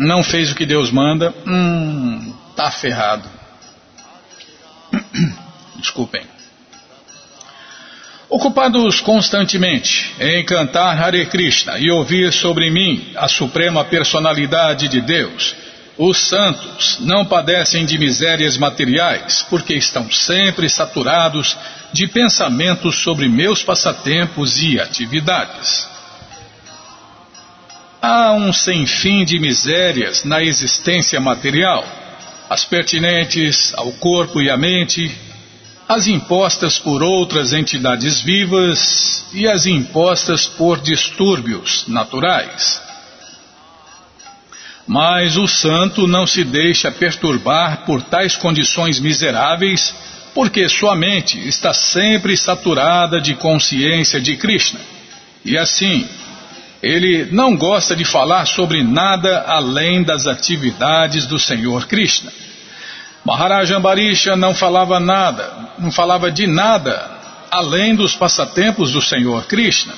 não 0.00 0.22
fez 0.22 0.50
o 0.50 0.54
que 0.54 0.64
Deus 0.64 0.90
manda, 0.90 1.32
hum, 1.46 2.32
tá 2.56 2.70
ferrado. 2.70 3.28
Desculpem. 5.76 6.22
Ocupados 8.28 9.00
constantemente 9.00 10.14
em 10.18 10.44
cantar 10.44 10.96
Hare 10.98 11.26
Krishna 11.26 11.78
e 11.78 11.90
ouvir 11.90 12.32
sobre 12.32 12.70
mim, 12.70 13.12
a 13.16 13.28
suprema 13.28 13.84
personalidade 13.84 14.88
de 14.88 15.00
Deus, 15.00 15.54
os 15.98 16.16
santos 16.16 16.98
não 17.00 17.26
padecem 17.26 17.84
de 17.84 17.98
misérias 17.98 18.56
materiais, 18.56 19.44
porque 19.50 19.74
estão 19.74 20.10
sempre 20.10 20.68
saturados 20.70 21.58
de 21.92 22.06
pensamentos 22.06 23.02
sobre 23.02 23.28
meus 23.28 23.62
passatempos 23.62 24.62
e 24.62 24.80
atividades. 24.80 25.89
Há 28.02 28.32
um 28.32 28.50
sem 28.50 28.86
fim 28.86 29.26
de 29.26 29.38
misérias 29.38 30.24
na 30.24 30.42
existência 30.42 31.20
material, 31.20 31.84
as 32.48 32.64
pertinentes 32.64 33.74
ao 33.76 33.92
corpo 33.92 34.40
e 34.40 34.48
à 34.48 34.56
mente, 34.56 35.14
as 35.86 36.06
impostas 36.06 36.78
por 36.78 37.02
outras 37.02 37.52
entidades 37.52 38.22
vivas 38.22 39.26
e 39.34 39.46
as 39.46 39.66
impostas 39.66 40.46
por 40.46 40.80
distúrbios 40.80 41.84
naturais. 41.88 42.80
Mas 44.86 45.36
o 45.36 45.46
santo 45.46 46.06
não 46.06 46.26
se 46.26 46.42
deixa 46.42 46.90
perturbar 46.90 47.84
por 47.84 48.02
tais 48.02 48.34
condições 48.34 48.98
miseráveis, 48.98 49.94
porque 50.34 50.68
sua 50.70 50.96
mente 50.96 51.38
está 51.46 51.74
sempre 51.74 52.34
saturada 52.34 53.20
de 53.20 53.34
consciência 53.34 54.18
de 54.20 54.36
Krishna. 54.36 54.80
E 55.44 55.58
assim, 55.58 56.08
ele 56.82 57.28
não 57.30 57.56
gosta 57.56 57.94
de 57.94 58.04
falar 58.04 58.46
sobre 58.46 58.82
nada 58.82 59.44
além 59.46 60.02
das 60.02 60.26
atividades 60.26 61.26
do 61.26 61.38
Senhor 61.38 61.86
Krishna. 61.86 62.32
Maharaj 63.24 63.70
Ambarisha 63.72 64.34
não 64.34 64.54
falava 64.54 64.98
nada, 64.98 65.52
não 65.78 65.92
falava 65.92 66.30
de 66.30 66.46
nada 66.46 67.18
além 67.50 67.94
dos 67.94 68.14
passatempos 68.14 68.92
do 68.92 69.02
Senhor 69.02 69.44
Krishna. 69.44 69.92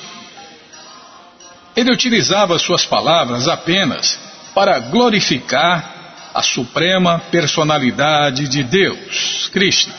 Ele 1.75 1.91
utilizava 1.91 2.59
suas 2.59 2.85
palavras 2.85 3.47
apenas 3.47 4.19
para 4.53 4.79
glorificar 4.79 5.91
a 6.33 6.41
suprema 6.41 7.19
personalidade 7.31 8.47
de 8.47 8.63
Deus, 8.63 9.49
Krishna. 9.53 9.93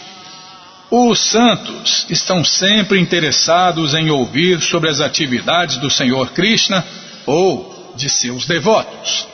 Os 0.97 1.19
santos 1.19 2.07
estão 2.09 2.45
sempre 2.45 3.01
interessados 3.01 3.95
em 3.95 4.11
ouvir 4.11 4.61
sobre 4.61 4.89
as 4.89 5.01
atividades 5.01 5.77
do 5.79 5.91
Senhor 5.91 6.31
Krishna 6.31 6.87
ou 7.27 7.93
de 7.97 8.09
seus 8.09 8.47
devotos. 8.47 9.27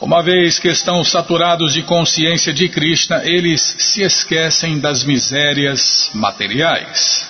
Uma 0.00 0.22
vez 0.22 0.58
que 0.58 0.68
estão 0.68 1.04
saturados 1.04 1.74
de 1.74 1.82
consciência 1.82 2.50
de 2.50 2.66
Krishna, 2.66 3.20
eles 3.26 3.76
se 3.78 4.00
esquecem 4.00 4.80
das 4.80 5.04
misérias 5.04 6.08
materiais. 6.14 7.28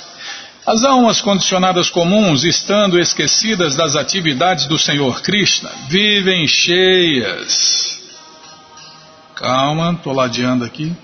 As 0.64 0.84
almas 0.84 1.20
condicionadas 1.20 1.90
comuns, 1.90 2.44
estando 2.44 3.00
esquecidas 3.00 3.74
das 3.74 3.96
atividades 3.96 4.66
do 4.66 4.78
Senhor 4.78 5.20
Krishna, 5.22 5.72
vivem 5.88 6.46
cheias. 6.46 8.00
Calma, 9.34 9.94
estou 9.94 10.12
ladeando 10.12 10.64
aqui 10.64 10.96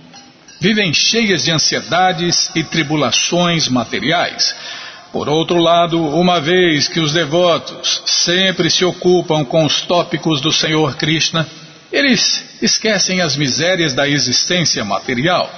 vivem 0.61 0.93
cheias 0.93 1.45
de 1.45 1.51
ansiedades 1.51 2.51
e 2.55 2.65
tribulações 2.65 3.69
materiais. 3.69 4.55
Por 5.13 5.29
outro 5.29 5.59
lado, 5.59 5.99
uma 6.01 6.41
vez 6.41 6.89
que 6.89 7.01
os 7.01 7.13
devotos 7.13 8.03
sempre 8.05 8.69
se 8.69 8.85
ocupam 8.85 9.45
com 9.45 9.65
os 9.65 9.81
tópicos 9.83 10.41
do 10.41 10.53
Senhor 10.53 10.97
Krishna, 10.97 11.47
eles 11.91 12.45
esquecem 12.61 13.21
as 13.23 13.37
misérias 13.37 13.95
da 13.95 14.07
existência 14.07 14.85
material. 14.85 15.51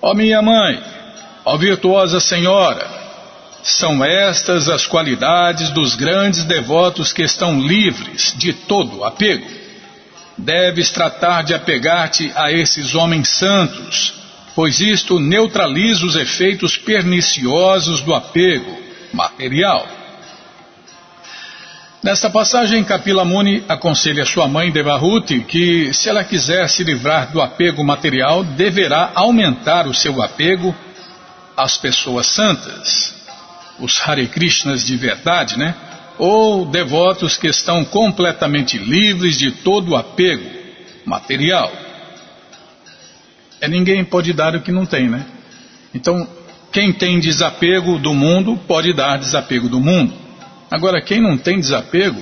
Ó 0.00 0.10
oh 0.10 0.14
minha 0.14 0.40
mãe, 0.40 0.82
ó 1.44 1.54
oh 1.54 1.58
virtuosa 1.58 2.20
Senhora, 2.20 2.86
são 3.62 4.04
estas 4.04 4.68
as 4.68 4.86
qualidades 4.86 5.70
dos 5.70 5.94
grandes 5.94 6.44
devotos 6.44 7.12
que 7.12 7.22
estão 7.22 7.60
livres 7.60 8.34
de 8.36 8.52
todo 8.52 9.04
apego. 9.04 9.46
Deves 10.36 10.90
tratar 10.90 11.42
de 11.42 11.54
apegar-te 11.54 12.32
a 12.34 12.50
esses 12.50 12.94
homens 12.94 13.28
santos, 13.28 14.14
pois 14.54 14.80
isto 14.80 15.20
neutraliza 15.20 16.04
os 16.04 16.16
efeitos 16.16 16.76
perniciosos 16.76 18.00
do 18.00 18.14
apego 18.14 18.76
material. 19.12 19.86
Nesta 22.02 22.28
passagem, 22.28 22.84
Kapila 22.84 23.24
Muni 23.24 23.64
aconselha 23.66 24.26
sua 24.26 24.46
mãe 24.46 24.70
Devahuti 24.70 25.40
que, 25.40 25.94
se 25.94 26.08
ela 26.08 26.22
quiser 26.22 26.68
se 26.68 26.84
livrar 26.84 27.32
do 27.32 27.40
apego 27.40 27.82
material, 27.82 28.44
deverá 28.44 29.12
aumentar 29.14 29.86
o 29.86 29.94
seu 29.94 30.20
apego 30.20 30.74
às 31.56 31.78
pessoas 31.78 32.26
santas, 32.26 33.14
os 33.78 33.98
Hare 34.00 34.26
Krishnas 34.26 34.84
de 34.84 34.96
verdade, 34.96 35.58
né? 35.58 35.74
Ou 36.18 36.66
devotos 36.66 37.36
que 37.36 37.48
estão 37.48 37.84
completamente 37.84 38.78
livres 38.78 39.36
de 39.36 39.50
todo 39.50 39.96
apego 39.96 40.48
material. 41.04 41.72
É 43.60 43.68
ninguém 43.68 44.04
pode 44.04 44.32
dar 44.32 44.54
o 44.54 44.60
que 44.60 44.72
não 44.72 44.86
tem, 44.86 45.08
né? 45.08 45.26
Então, 45.94 46.28
quem 46.72 46.92
tem 46.92 47.20
desapego 47.20 47.98
do 47.98 48.12
mundo 48.12 48.56
pode 48.66 48.92
dar 48.92 49.18
desapego 49.18 49.68
do 49.68 49.80
mundo. 49.80 50.12
Agora, 50.70 51.00
quem 51.00 51.20
não 51.20 51.38
tem 51.38 51.60
desapego, 51.60 52.20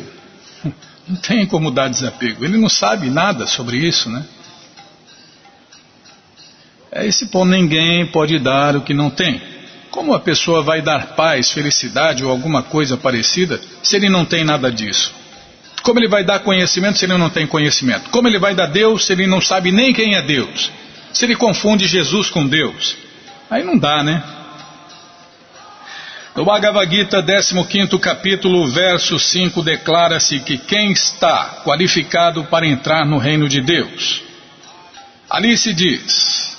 não 1.09 1.17
tem 1.17 1.47
como 1.47 1.71
dar 1.71 1.89
desapego. 1.89 2.45
Ele 2.45 2.59
não 2.59 2.69
sabe 2.69 3.09
nada 3.09 3.47
sobre 3.47 3.79
isso, 3.79 4.11
né? 4.11 4.25
É 6.91 7.07
esse 7.07 7.27
ponto, 7.27 7.51
ninguém 7.51 8.07
pode 8.07 8.39
dar 8.39 8.77
o 8.77 8.83
que 8.83 8.93
não 8.93 9.09
tem. 9.09 9.41
Como 9.93 10.15
a 10.15 10.21
pessoa 10.21 10.63
vai 10.63 10.81
dar 10.81 11.09
paz, 11.09 11.51
felicidade 11.51 12.25
ou 12.25 12.31
alguma 12.31 12.63
coisa 12.63 12.97
parecida 12.97 13.61
se 13.83 13.95
ele 13.95 14.09
não 14.09 14.25
tem 14.25 14.43
nada 14.43 14.73
disso? 14.73 15.15
Como 15.83 16.01
ele 16.01 16.09
vai 16.09 16.25
dar 16.25 16.39
conhecimento 16.41 16.99
se 16.99 17.05
ele 17.05 17.19
não 17.19 17.29
tem 17.29 17.47
conhecimento? 17.47 18.09
Como 18.09 18.27
ele 18.27 18.39
vai 18.39 18.55
dar 18.55 18.67
Deus 18.67 19.05
se 19.05 19.13
ele 19.13 19.27
não 19.27 19.41
sabe 19.41 19.71
nem 19.71 19.93
quem 19.93 20.15
é 20.15 20.23
Deus? 20.23 20.73
Se 21.13 21.27
ele 21.27 21.37
confunde 21.37 21.87
Jesus 21.87 22.31
com 22.31 22.47
Deus? 22.47 22.97
Aí 23.51 23.63
não 23.63 23.77
dá, 23.77 24.03
né? 24.03 24.23
No 26.35 26.47
Bhagavad 26.47 26.91
Gita, 26.91 27.23
15 27.23 27.99
capítulo, 27.99 28.67
verso 28.69 29.19
5, 29.19 29.63
declara-se 29.63 30.41
que 30.41 30.57
quem 30.57 30.93
está 30.93 31.61
qualificado 31.63 32.45
para 32.45 32.67
entrar 32.67 33.05
no 33.05 33.19
reino 33.19 33.47
de 33.47 33.61
Deus. 33.61 34.23
Ali 35.29 35.55
se 35.59 35.75
diz: 35.75 36.52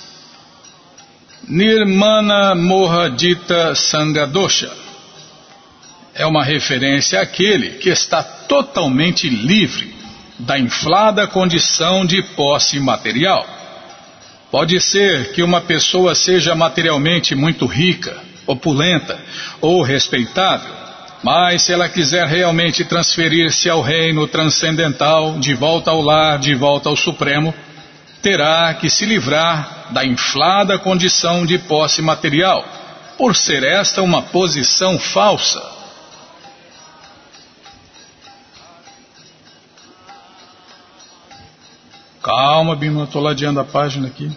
Nirmana 1.48 2.54
Mohadita 2.54 3.74
Sangadosha 3.74 4.70
é 6.14 6.24
uma 6.24 6.42
referência 6.42 7.20
àquele 7.20 7.72
que 7.72 7.90
está 7.90 8.22
totalmente 8.22 9.28
livre 9.28 9.94
da 10.38 10.58
inflada 10.58 11.26
condição 11.26 12.06
de 12.06 12.22
posse 12.34 12.80
material. 12.80 13.46
Pode 14.50 14.80
ser 14.80 15.32
que 15.32 15.42
uma 15.42 15.60
pessoa 15.60 16.14
seja 16.14 16.54
materialmente 16.54 17.34
muito 17.34 17.66
rica, 17.66 18.16
opulenta 18.46 19.18
ou 19.60 19.82
respeitável, 19.82 20.72
mas 21.22 21.62
se 21.62 21.72
ela 21.74 21.88
quiser 21.90 22.26
realmente 22.26 22.84
transferir-se 22.84 23.68
ao 23.68 23.82
reino 23.82 24.26
transcendental, 24.26 25.38
de 25.38 25.52
volta 25.52 25.90
ao 25.90 26.00
lar, 26.00 26.38
de 26.38 26.54
volta 26.54 26.88
ao 26.88 26.96
Supremo, 26.96 27.52
terá 28.24 28.72
que 28.72 28.88
se 28.88 29.04
livrar 29.04 29.92
da 29.92 30.02
inflada 30.02 30.78
condição 30.78 31.44
de 31.44 31.58
posse 31.58 32.00
material, 32.00 32.64
por 33.18 33.36
ser 33.36 33.62
esta 33.62 34.00
uma 34.00 34.22
posição 34.22 34.98
falsa. 34.98 35.62
Calma, 42.22 42.74
Bima, 42.74 43.04
estou 43.04 43.20
ladeando 43.20 43.60
a 43.60 43.64
página 43.64 44.06
aqui. 44.06 44.34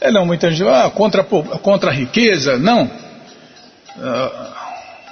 É, 0.00 0.10
não, 0.10 0.24
muita 0.24 0.50
gente 0.50 0.66
ah, 0.66 0.88
contra, 0.88 1.22
contra 1.22 1.90
a 1.90 1.92
riqueza, 1.92 2.56
não. 2.56 2.90
Ah, 3.98 4.59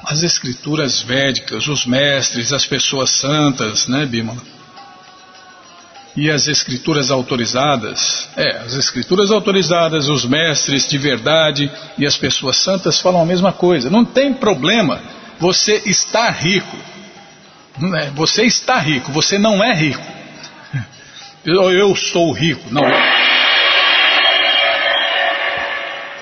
as 0.04 0.22
escrituras 0.22 1.00
védicas, 1.00 1.66
os 1.66 1.84
mestres, 1.84 2.52
as 2.52 2.64
pessoas 2.64 3.10
santas, 3.10 3.88
né, 3.88 4.06
Bimala? 4.06 4.42
E 6.16 6.30
as 6.30 6.48
escrituras 6.48 7.10
autorizadas, 7.10 8.28
é, 8.36 8.58
as 8.58 8.74
escrituras 8.74 9.30
autorizadas, 9.30 10.08
os 10.08 10.24
mestres 10.24 10.88
de 10.88 10.98
verdade 10.98 11.70
e 11.96 12.04
as 12.06 12.16
pessoas 12.16 12.56
santas 12.56 13.00
falam 13.00 13.22
a 13.22 13.26
mesma 13.26 13.52
coisa. 13.52 13.88
Não 13.88 14.04
tem 14.04 14.34
problema 14.34 15.00
você 15.38 15.82
estar 15.86 16.30
rico. 16.30 16.76
É, 17.94 18.10
você 18.10 18.44
está 18.44 18.78
rico, 18.78 19.12
você 19.12 19.38
não 19.38 19.62
é 19.62 19.72
rico. 19.72 20.02
Eu, 21.44 21.70
eu 21.70 21.94
sou 21.94 22.32
rico, 22.32 22.68
não. 22.70 22.82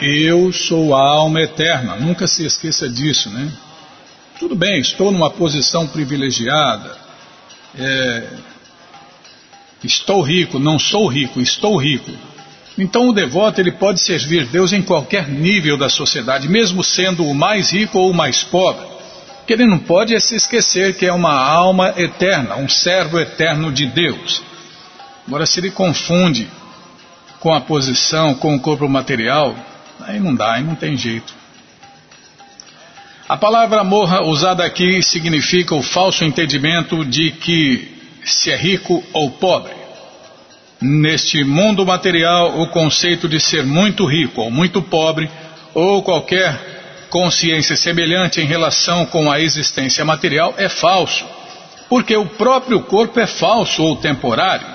Eu 0.01 0.53
sou 0.53 0.95
a 0.95 1.01
alma 1.01 1.41
eterna, 1.41 1.97
nunca 1.97 2.27
se 2.27 2.45
esqueça 2.45 2.87
disso, 2.87 3.31
né? 3.31 3.51
Tudo 4.47 4.55
bem, 4.55 4.79
estou 4.79 5.11
numa 5.11 5.29
posição 5.29 5.89
privilegiada, 5.89 6.97
é, 7.77 8.29
estou 9.83 10.23
rico, 10.23 10.61
não 10.61 10.79
sou 10.79 11.09
rico, 11.09 11.41
estou 11.41 11.77
rico. 11.77 12.13
Então 12.79 13.09
o 13.09 13.13
devoto 13.13 13.61
ele 13.61 13.73
pode 13.73 14.01
servir 14.01 14.47
Deus 14.47 14.73
em 14.73 14.83
qualquer 14.83 15.27
nível 15.29 15.77
da 15.77 15.89
sociedade, 15.89 16.49
mesmo 16.49 16.85
sendo 16.85 17.27
o 17.27 17.35
mais 17.35 17.73
rico 17.73 17.99
ou 17.99 18.13
o 18.13 18.15
mais 18.15 18.45
pobre. 18.45 18.87
Que 19.49 19.53
ele 19.53 19.67
não 19.67 19.81
pode 19.81 20.19
se 20.21 20.37
esquecer 20.37 20.95
que 20.95 21.05
é 21.05 21.13
uma 21.13 21.35
alma 21.35 21.93
eterna, 21.97 22.55
um 22.55 22.69
servo 22.69 23.19
eterno 23.19 23.73
de 23.73 23.87
Deus. 23.87 24.45
Agora, 25.27 25.45
se 25.45 25.59
ele 25.59 25.73
confunde 25.73 26.49
com 27.41 27.53
a 27.53 27.61
posição, 27.61 28.33
com 28.37 28.55
o 28.55 28.61
corpo 28.61 28.89
material, 28.89 29.57
Aí 30.01 30.21
não 30.21 30.35
dá, 30.35 30.55
aí 30.55 30.63
não 30.63 30.75
tem 30.75 30.97
jeito. 30.97 31.35
A 33.29 33.37
palavra 33.37 33.83
morra 33.83 34.23
usada 34.23 34.65
aqui 34.65 35.03
significa 35.03 35.75
o 35.75 35.83
falso 35.83 36.23
entendimento 36.25 37.05
de 37.05 37.33
que 37.33 37.97
se 38.25 38.53
é 38.53 38.57
rico 38.57 39.03
ou 39.13 39.33
pobre. 39.33 39.73
Neste 40.81 41.43
mundo 41.43 41.85
material, 41.85 42.61
o 42.61 42.69
conceito 42.69 43.29
de 43.29 43.41
ser 43.41 43.65
muito 43.65 44.07
rico 44.07 44.43
ou 44.43 44.51
muito 44.51 44.81
pobre, 44.81 45.29
ou 45.75 46.05
qualquer 46.05 47.07
consciência 47.11 47.77
semelhante 47.77 48.41
em 48.41 48.47
relação 48.47 49.05
com 49.07 49.29
a 49.29 49.41
existência 49.41 50.05
material, 50.05 50.55
é 50.57 50.69
falso. 50.69 51.27
Porque 51.89 52.17
o 52.17 52.27
próprio 52.27 52.83
corpo 52.83 53.19
é 53.19 53.27
falso 53.27 53.83
ou 53.83 53.97
temporário. 53.97 54.69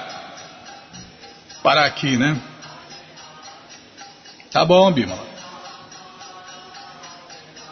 Para 1.64 1.86
aqui, 1.86 2.18
né? 2.18 2.36
Tá 4.52 4.66
bom, 4.66 4.92
Bima. 4.92 5.31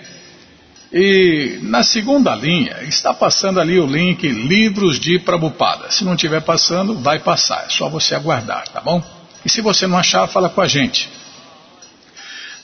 e 0.92 1.58
na 1.62 1.84
segunda 1.84 2.34
linha 2.34 2.78
está 2.82 3.14
passando 3.14 3.60
ali 3.60 3.78
o 3.78 3.86
link 3.86 4.26
Livros 4.26 4.98
de 4.98 5.20
Prabupada. 5.20 5.92
Se 5.92 6.04
não 6.04 6.14
estiver 6.14 6.42
passando, 6.42 6.98
vai 6.98 7.20
passar. 7.20 7.66
É 7.66 7.70
só 7.70 7.88
você 7.88 8.16
aguardar, 8.16 8.66
tá 8.68 8.80
bom? 8.80 9.13
E 9.44 9.50
se 9.50 9.60
você 9.60 9.86
não 9.86 9.98
achar, 9.98 10.26
fala 10.26 10.48
com 10.48 10.60
a 10.60 10.66
gente. 10.66 11.08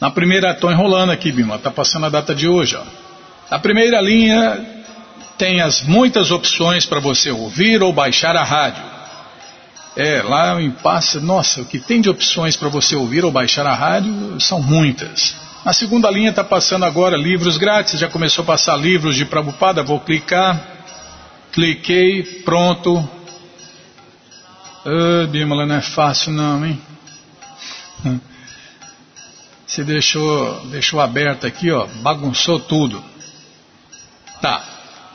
Na 0.01 0.11
primeira, 0.11 0.53
estou 0.53 0.71
enrolando 0.71 1.11
aqui, 1.11 1.31
Bima, 1.31 1.57
está 1.57 1.71
passando 1.71 2.07
a 2.07 2.09
data 2.09 2.35
de 2.35 2.49
hoje. 2.49 2.77
Ó. 2.77 2.83
Na 3.51 3.59
primeira 3.59 4.01
linha 4.01 4.81
tem 5.37 5.61
as 5.61 5.83
muitas 5.83 6.31
opções 6.31 6.87
para 6.87 7.01
você 7.01 7.31
ouvir 7.31 7.83
ou 7.83 7.93
baixar 7.93 8.37
a 8.37 8.45
rádio. 8.45 8.83
É, 9.97 10.23
lá 10.23 10.61
em 10.63 10.71
passa, 10.71 11.21
nossa, 11.21 11.63
o 11.63 11.67
que 11.67 11.79
tem 11.79 12.01
de 12.01 12.09
opções 12.09 12.57
para 12.57 12.69
você 12.69 12.95
ouvir 12.95 13.25
ou 13.25 13.31
baixar 13.31 13.67
a 13.67 13.75
rádio 13.75 14.41
são 14.41 14.63
muitas. 14.63 15.35
Na 15.65 15.73
segunda 15.75 16.11
linha 16.11 16.31
está 16.31 16.45
passando 16.45 16.85
agora 16.85 17.17
livros 17.17 17.59
grátis, 17.59 17.99
já 17.99 18.09
começou 18.09 18.43
a 18.45 18.47
passar 18.47 18.77
livros 18.77 19.17
de 19.17 19.27
Prabhupada, 19.27 19.83
vou 19.83 20.01
clicar, 20.01 20.59
cliquei, 21.53 22.23
pronto. 22.45 23.07
Ah, 24.85 25.27
Bímola, 25.27 25.67
não 25.67 25.77
é 25.77 25.81
fácil 25.81 26.33
não, 26.33 26.65
hein? 26.65 26.81
Você 29.67 29.85
deixou, 29.85 30.67
deixou 30.67 31.01
aberto 31.01 31.47
aqui, 31.47 31.71
ó, 31.71 31.87
bagunçou 32.03 32.59
tudo. 32.59 33.03
Tá, 34.41 34.65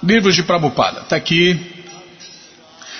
livros 0.03 0.35
de 0.35 0.43
Prabhupada, 0.43 1.01
tá 1.01 1.15
aqui. 1.15 1.73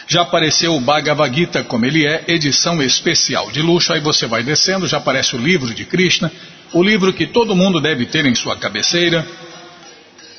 Já 0.08 0.22
apareceu 0.22 0.76
o 0.76 0.82
Bhagavad 0.82 1.36
Gita 1.36 1.64
como 1.64 1.86
ele 1.86 2.06
é, 2.06 2.26
edição 2.28 2.82
especial 2.82 3.50
de 3.52 3.62
luxo. 3.62 3.94
Aí 3.94 4.02
você 4.02 4.28
vai 4.28 4.44
descendo, 4.44 4.86
já 4.86 4.98
aparece 4.98 5.36
o 5.36 5.40
livro 5.40 5.74
de 5.74 5.86
Krishna 5.86 6.32
o 6.76 6.84
livro 6.84 7.14
que 7.14 7.28
todo 7.28 7.56
mundo 7.56 7.80
deve 7.80 8.06
ter 8.06 8.26
em 8.26 8.36
sua 8.36 8.58
cabeceira, 8.58 9.26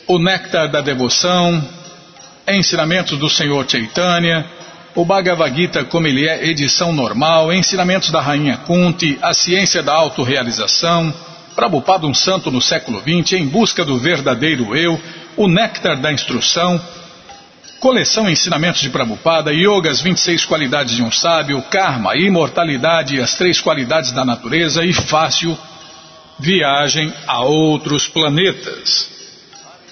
o 0.07 0.19
Néctar 0.19 0.71
da 0.71 0.83
Devoção, 0.83 1.67
Ensinamentos 2.47 3.19
do 3.19 3.29
Senhor 3.29 3.69
Chaitanya, 3.69 4.45
o 4.97 5.05
Bhagavad 5.05 5.55
Gita 5.55 5.85
como 5.85 6.07
ele 6.07 6.27
é, 6.27 6.49
edição 6.49 6.91
normal, 6.91 7.53
Ensinamentos 7.53 8.11
da 8.11 8.21
Rainha 8.21 8.57
Kunti, 8.57 9.19
A 9.21 9.35
Ciência 9.35 9.83
da 9.83 9.93
Autorrealização, 9.93 11.13
Prabhupada 11.55 12.07
um 12.07 12.15
Santo 12.15 12.51
no 12.51 12.63
século 12.63 13.01
XX, 13.01 13.35
Em 13.35 13.47
Busca 13.47 13.85
do 13.85 13.99
Verdadeiro 13.99 14.75
Eu, 14.75 14.99
o 15.37 15.47
Néctar 15.47 16.01
da 16.01 16.11
Instrução, 16.11 16.81
Coleção 17.79 18.29
Ensinamentos 18.29 18.81
de 18.81 18.89
Prabhupada, 18.89 19.53
Yoga, 19.53 19.91
as 19.91 20.01
26 20.01 20.47
qualidades 20.47 20.97
de 20.97 21.03
um 21.03 21.13
sábio, 21.13 21.61
Karma, 21.71 22.17
Imortalidade 22.17 23.21
as 23.21 23.35
três 23.35 23.61
qualidades 23.61 24.13
da 24.13 24.25
natureza 24.25 24.83
e 24.83 24.95
Fácil, 24.95 25.59
viagem 26.39 27.13
a 27.27 27.43
outros 27.43 28.09
planetas. 28.09 29.16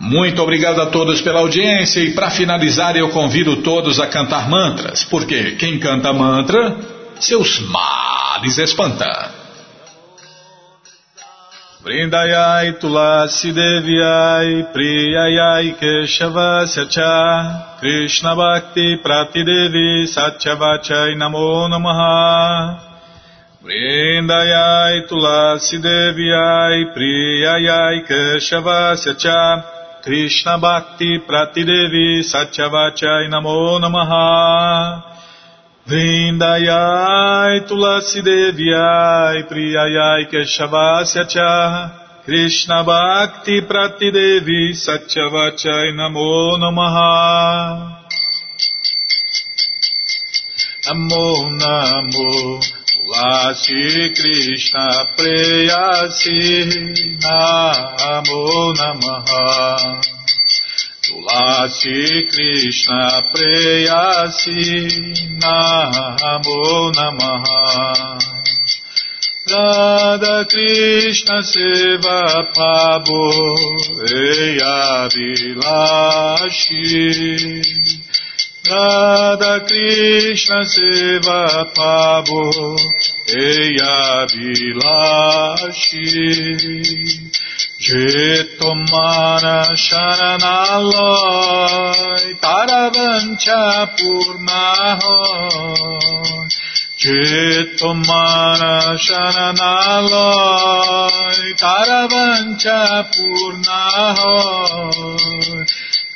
Muito 0.00 0.40
obrigado 0.40 0.80
a 0.80 0.86
todos 0.86 1.20
pela 1.20 1.40
audiência 1.40 2.00
e 2.00 2.12
para 2.12 2.30
finalizar 2.30 2.96
eu 2.96 3.08
convido 3.08 3.56
todos 3.62 3.98
a 3.98 4.06
cantar 4.06 4.48
mantras, 4.48 5.02
porque 5.02 5.56
quem 5.56 5.78
canta 5.80 6.12
mantra, 6.12 6.76
seus 7.18 7.58
males 7.60 8.58
espanta. 8.58 9.38
Vrindayai 11.82 12.74
Tulasi 12.74 13.52
Devyai 13.52 14.66
Priyayai 14.72 15.74
Keshavasya 15.78 16.88
Cha 16.88 17.76
Krishna 17.80 18.34
Bhakti 18.34 19.00
Pratidevi 19.02 20.06
Satyavachai 20.06 21.14
Namo 21.16 21.68
Namaha 21.68 22.78
Vrindayai 23.62 25.06
Tulasi 25.08 25.78
Devyai 25.78 26.92
Priyayai 26.92 28.06
Keshavasya 28.06 29.16
Cha 29.16 29.77
Krishna 30.02 30.58
Bhakti 30.58 31.18
Pratidevi 31.18 32.22
Satyavachai 32.22 33.28
Namo 33.28 33.78
Namaha. 33.80 35.02
Vrindayai 35.88 37.66
Tulasi 37.66 38.22
Devyai 38.22 39.48
Priyayai 39.48 40.30
Keshavasya 40.30 41.28
Cha 41.28 42.22
Krishna 42.24 42.84
Bhakti 42.84 43.60
Pratidevi 43.62 44.70
Satyavachai 44.70 45.92
Namo 45.94 46.56
Namaha. 46.58 48.04
Namo 50.86 51.58
Namo 51.58 52.77
Tulasi 53.08 54.12
Krishna 54.14 54.86
Preyasi 55.16 56.40
Namo 57.24 58.44
Namaha 58.76 59.44
Tulasi 61.00 62.28
Krishna 62.30 63.02
Preyasi 63.32 64.60
Namo 65.40 66.92
Namaha 66.92 68.20
Radha 69.48 70.44
Krishna 70.50 71.40
Seva 71.40 72.44
Pabo 72.52 73.24
Eya 74.04 75.08
Vilashi 75.08 76.84
Radha 78.70 79.64
Krishna 79.66 80.60
Seva 80.64 81.64
Pavo 81.74 82.76
Eya 83.26 84.26
Vilashi 84.28 86.04
Jetomana 87.80 89.56
Sharanaloy 89.84 91.14
Taravancha 92.42 93.62
Purnahoy 93.96 95.38
Jetomana 96.98 98.74
Sharanaloy 99.06 100.28
Taravancha 101.56 102.78
Purnahoy 103.14 104.58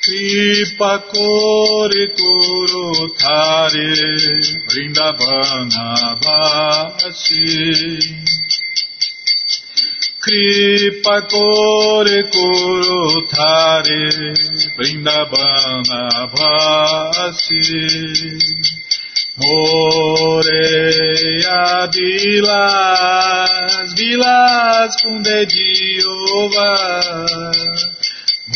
Kripa 0.04 0.98
Kore 0.98 2.08
Koro 2.18 3.06
Tare 3.14 3.94
Vrindavana 4.66 6.18
Vasi 6.20 7.46
Kripa 10.18 11.22
Kore 11.30 12.20
Koro 12.32 13.22
Tare 13.28 14.10
Vrindavana 14.76 16.02
Vasi 16.34 17.62
Moreia 19.38 21.62
Vilas, 21.94 23.94
Vilas 23.96 24.92
com 25.00 25.22
dedinho 25.22 26.50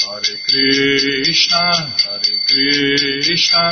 Hare 0.01 0.37
Krishna 0.47 1.63
Hare 1.99 2.33
Krishna 2.47 3.71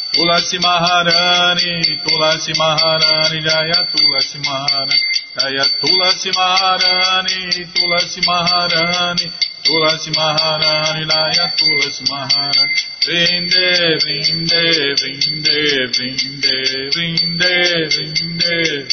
Tulasi 0.13 0.59
Maharani, 0.59 1.97
Tulasi 2.03 2.53
Maharani 2.59 3.41
Jaya, 3.47 3.79
Tulasi 3.91 4.37
Maharani, 4.43 4.95
Jaya 5.37 5.65
Tulasi 5.79 6.31
Maharani, 6.35 7.65
Tulasi 7.73 8.21
Maharani, 8.27 9.31
Tulasi 9.63 10.11
Maharani, 10.11 11.05
Jaya 11.07 11.47
Tulasi 11.55 12.03
Maharani. 12.11 12.75
Vrinde, 13.05 13.97
vrinde, 14.03 14.63
vrinde, 14.99 15.55
vrinde, 15.93 16.55
vrinde, 16.91 17.53
vrinde. 17.93 18.87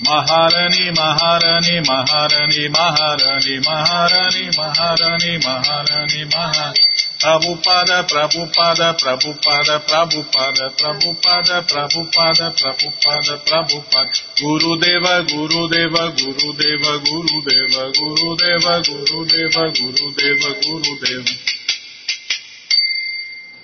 Maharani, 0.00 0.90
Maharani, 0.96 1.80
Maharani, 1.88 2.68
Maharani, 2.68 3.60
Maharani, 3.60 4.50
Maharani, 4.56 5.38
Maharani, 5.44 6.24
Maharani. 6.24 7.05
Prabhupada, 7.18 8.04
Prabhupada, 8.04 8.92
Prabhupada, 8.94 9.80
Prabhupada, 9.88 10.70
Prabhupada, 10.76 11.62
Prabhupada, 11.62 12.50
Prabhupada, 12.52 13.38
Prabhupada, 13.46 14.12
Guru 14.38 14.76
Deva, 14.76 15.22
Guru 15.22 15.68
Deva, 15.68 16.12
Guru 16.12 16.52
Deva, 16.52 16.92
Guru 17.00 17.40
Deva, 17.48 17.90
Guru 17.96 18.36
Deva, 18.36 18.82
Guru 18.84 19.24
Deva, 19.24 19.64
Guru 19.72 20.12
Deva, 20.12 20.50
Guru 20.60 20.92
Deva. 21.00 21.56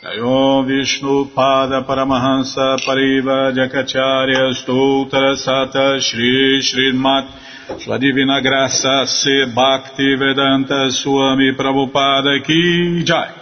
Om 0.03 0.67
Vishnu 0.67 1.31
Pada 1.31 1.83
Paramahansa 1.87 2.77
Pariva 2.83 3.53
Jakacharya 3.55 4.51
Stoutra 4.51 5.37
Sata 5.37 6.01
Shri 6.01 6.59
Srimat 6.59 7.31
Sua 7.79 7.99
Divina 7.99 8.41
Graça 8.41 9.07
Se 9.07 9.47
Bhakti 9.47 10.17
Vedanta 10.17 10.91
Swami 10.91 11.55
Prabhupada 11.55 12.43
Ki 12.43 13.05
Jai 13.05 13.42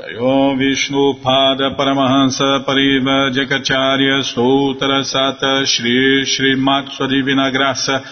Om 0.00 0.56
Vishnu 0.58 1.20
Pada 1.22 1.76
Paramahansa 1.76 2.64
Pariva 2.64 3.30
Jakacharya 3.30 4.22
Stoutra 4.24 5.04
Sata 5.04 5.66
Shri 5.66 6.24
Srimat 6.24 6.88
Sua 6.96 7.06
Divina 7.06 7.50
Graça 7.50 8.02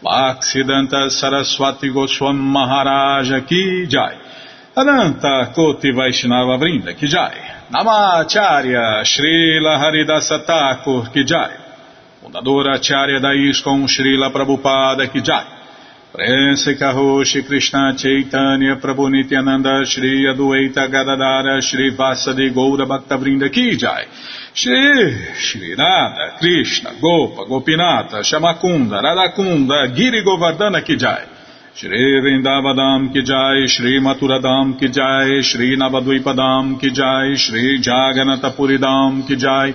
Bhaksidanta 0.00 1.10
Saraswati 1.10 1.90
Goswam 1.90 2.36
Maharaja 2.36 3.40
Ki 3.40 3.84
Jai. 3.88 4.16
Ananta 4.76 5.50
Koti 5.52 5.90
Vaishnava 5.90 6.56
Vrinda 6.56 6.94
Kijai 6.94 7.68
Namacharya 7.68 9.02
Srila 9.02 9.76
Haridasa 9.76 10.46
Thakur 10.46 11.10
Kijai 11.10 11.50
Fundadora 12.22 12.74
Acharya 12.76 13.18
da 13.18 13.32
ISKCON 13.32 13.88
Srila 13.88 14.30
Prabhupada 14.30 15.08
Prense 16.14 16.76
Karoshi 16.76 17.44
Krishna 17.44 17.92
Chaitanya 17.96 18.76
Prabhuniti 18.76 19.34
Ananda 19.34 19.84
Shri 19.84 20.24
Adueta 20.32 20.88
Gadadara 20.88 21.60
Shri 21.60 21.90
Vasadi 21.90 22.52
Goura 22.54 22.86
Bhaktavrinda 22.86 23.50
Kijai 23.50 24.06
Shri 24.52 25.34
Shri 25.34 25.74
Nada, 25.74 26.36
Krishna 26.38 26.92
Gopa 27.00 27.44
Gopinata 27.46 28.22
Shamakunda 28.22 29.02
Radakunda 29.02 29.92
Giri 29.92 30.22
Govardhana 30.22 30.84
Kijai 30.86 31.26
Shri 31.74 32.20
Vrindavadam 32.22 33.12
Kijai 33.12 33.66
Shri 33.66 33.98
Maturadam 33.98 34.78
Kijai 34.78 35.42
Shri 35.42 35.76
Navadvipadam 35.76 36.78
Kijai 36.78 37.36
Shri 37.36 37.80
Jaganatapuridam, 37.82 39.26
Kijai 39.26 39.74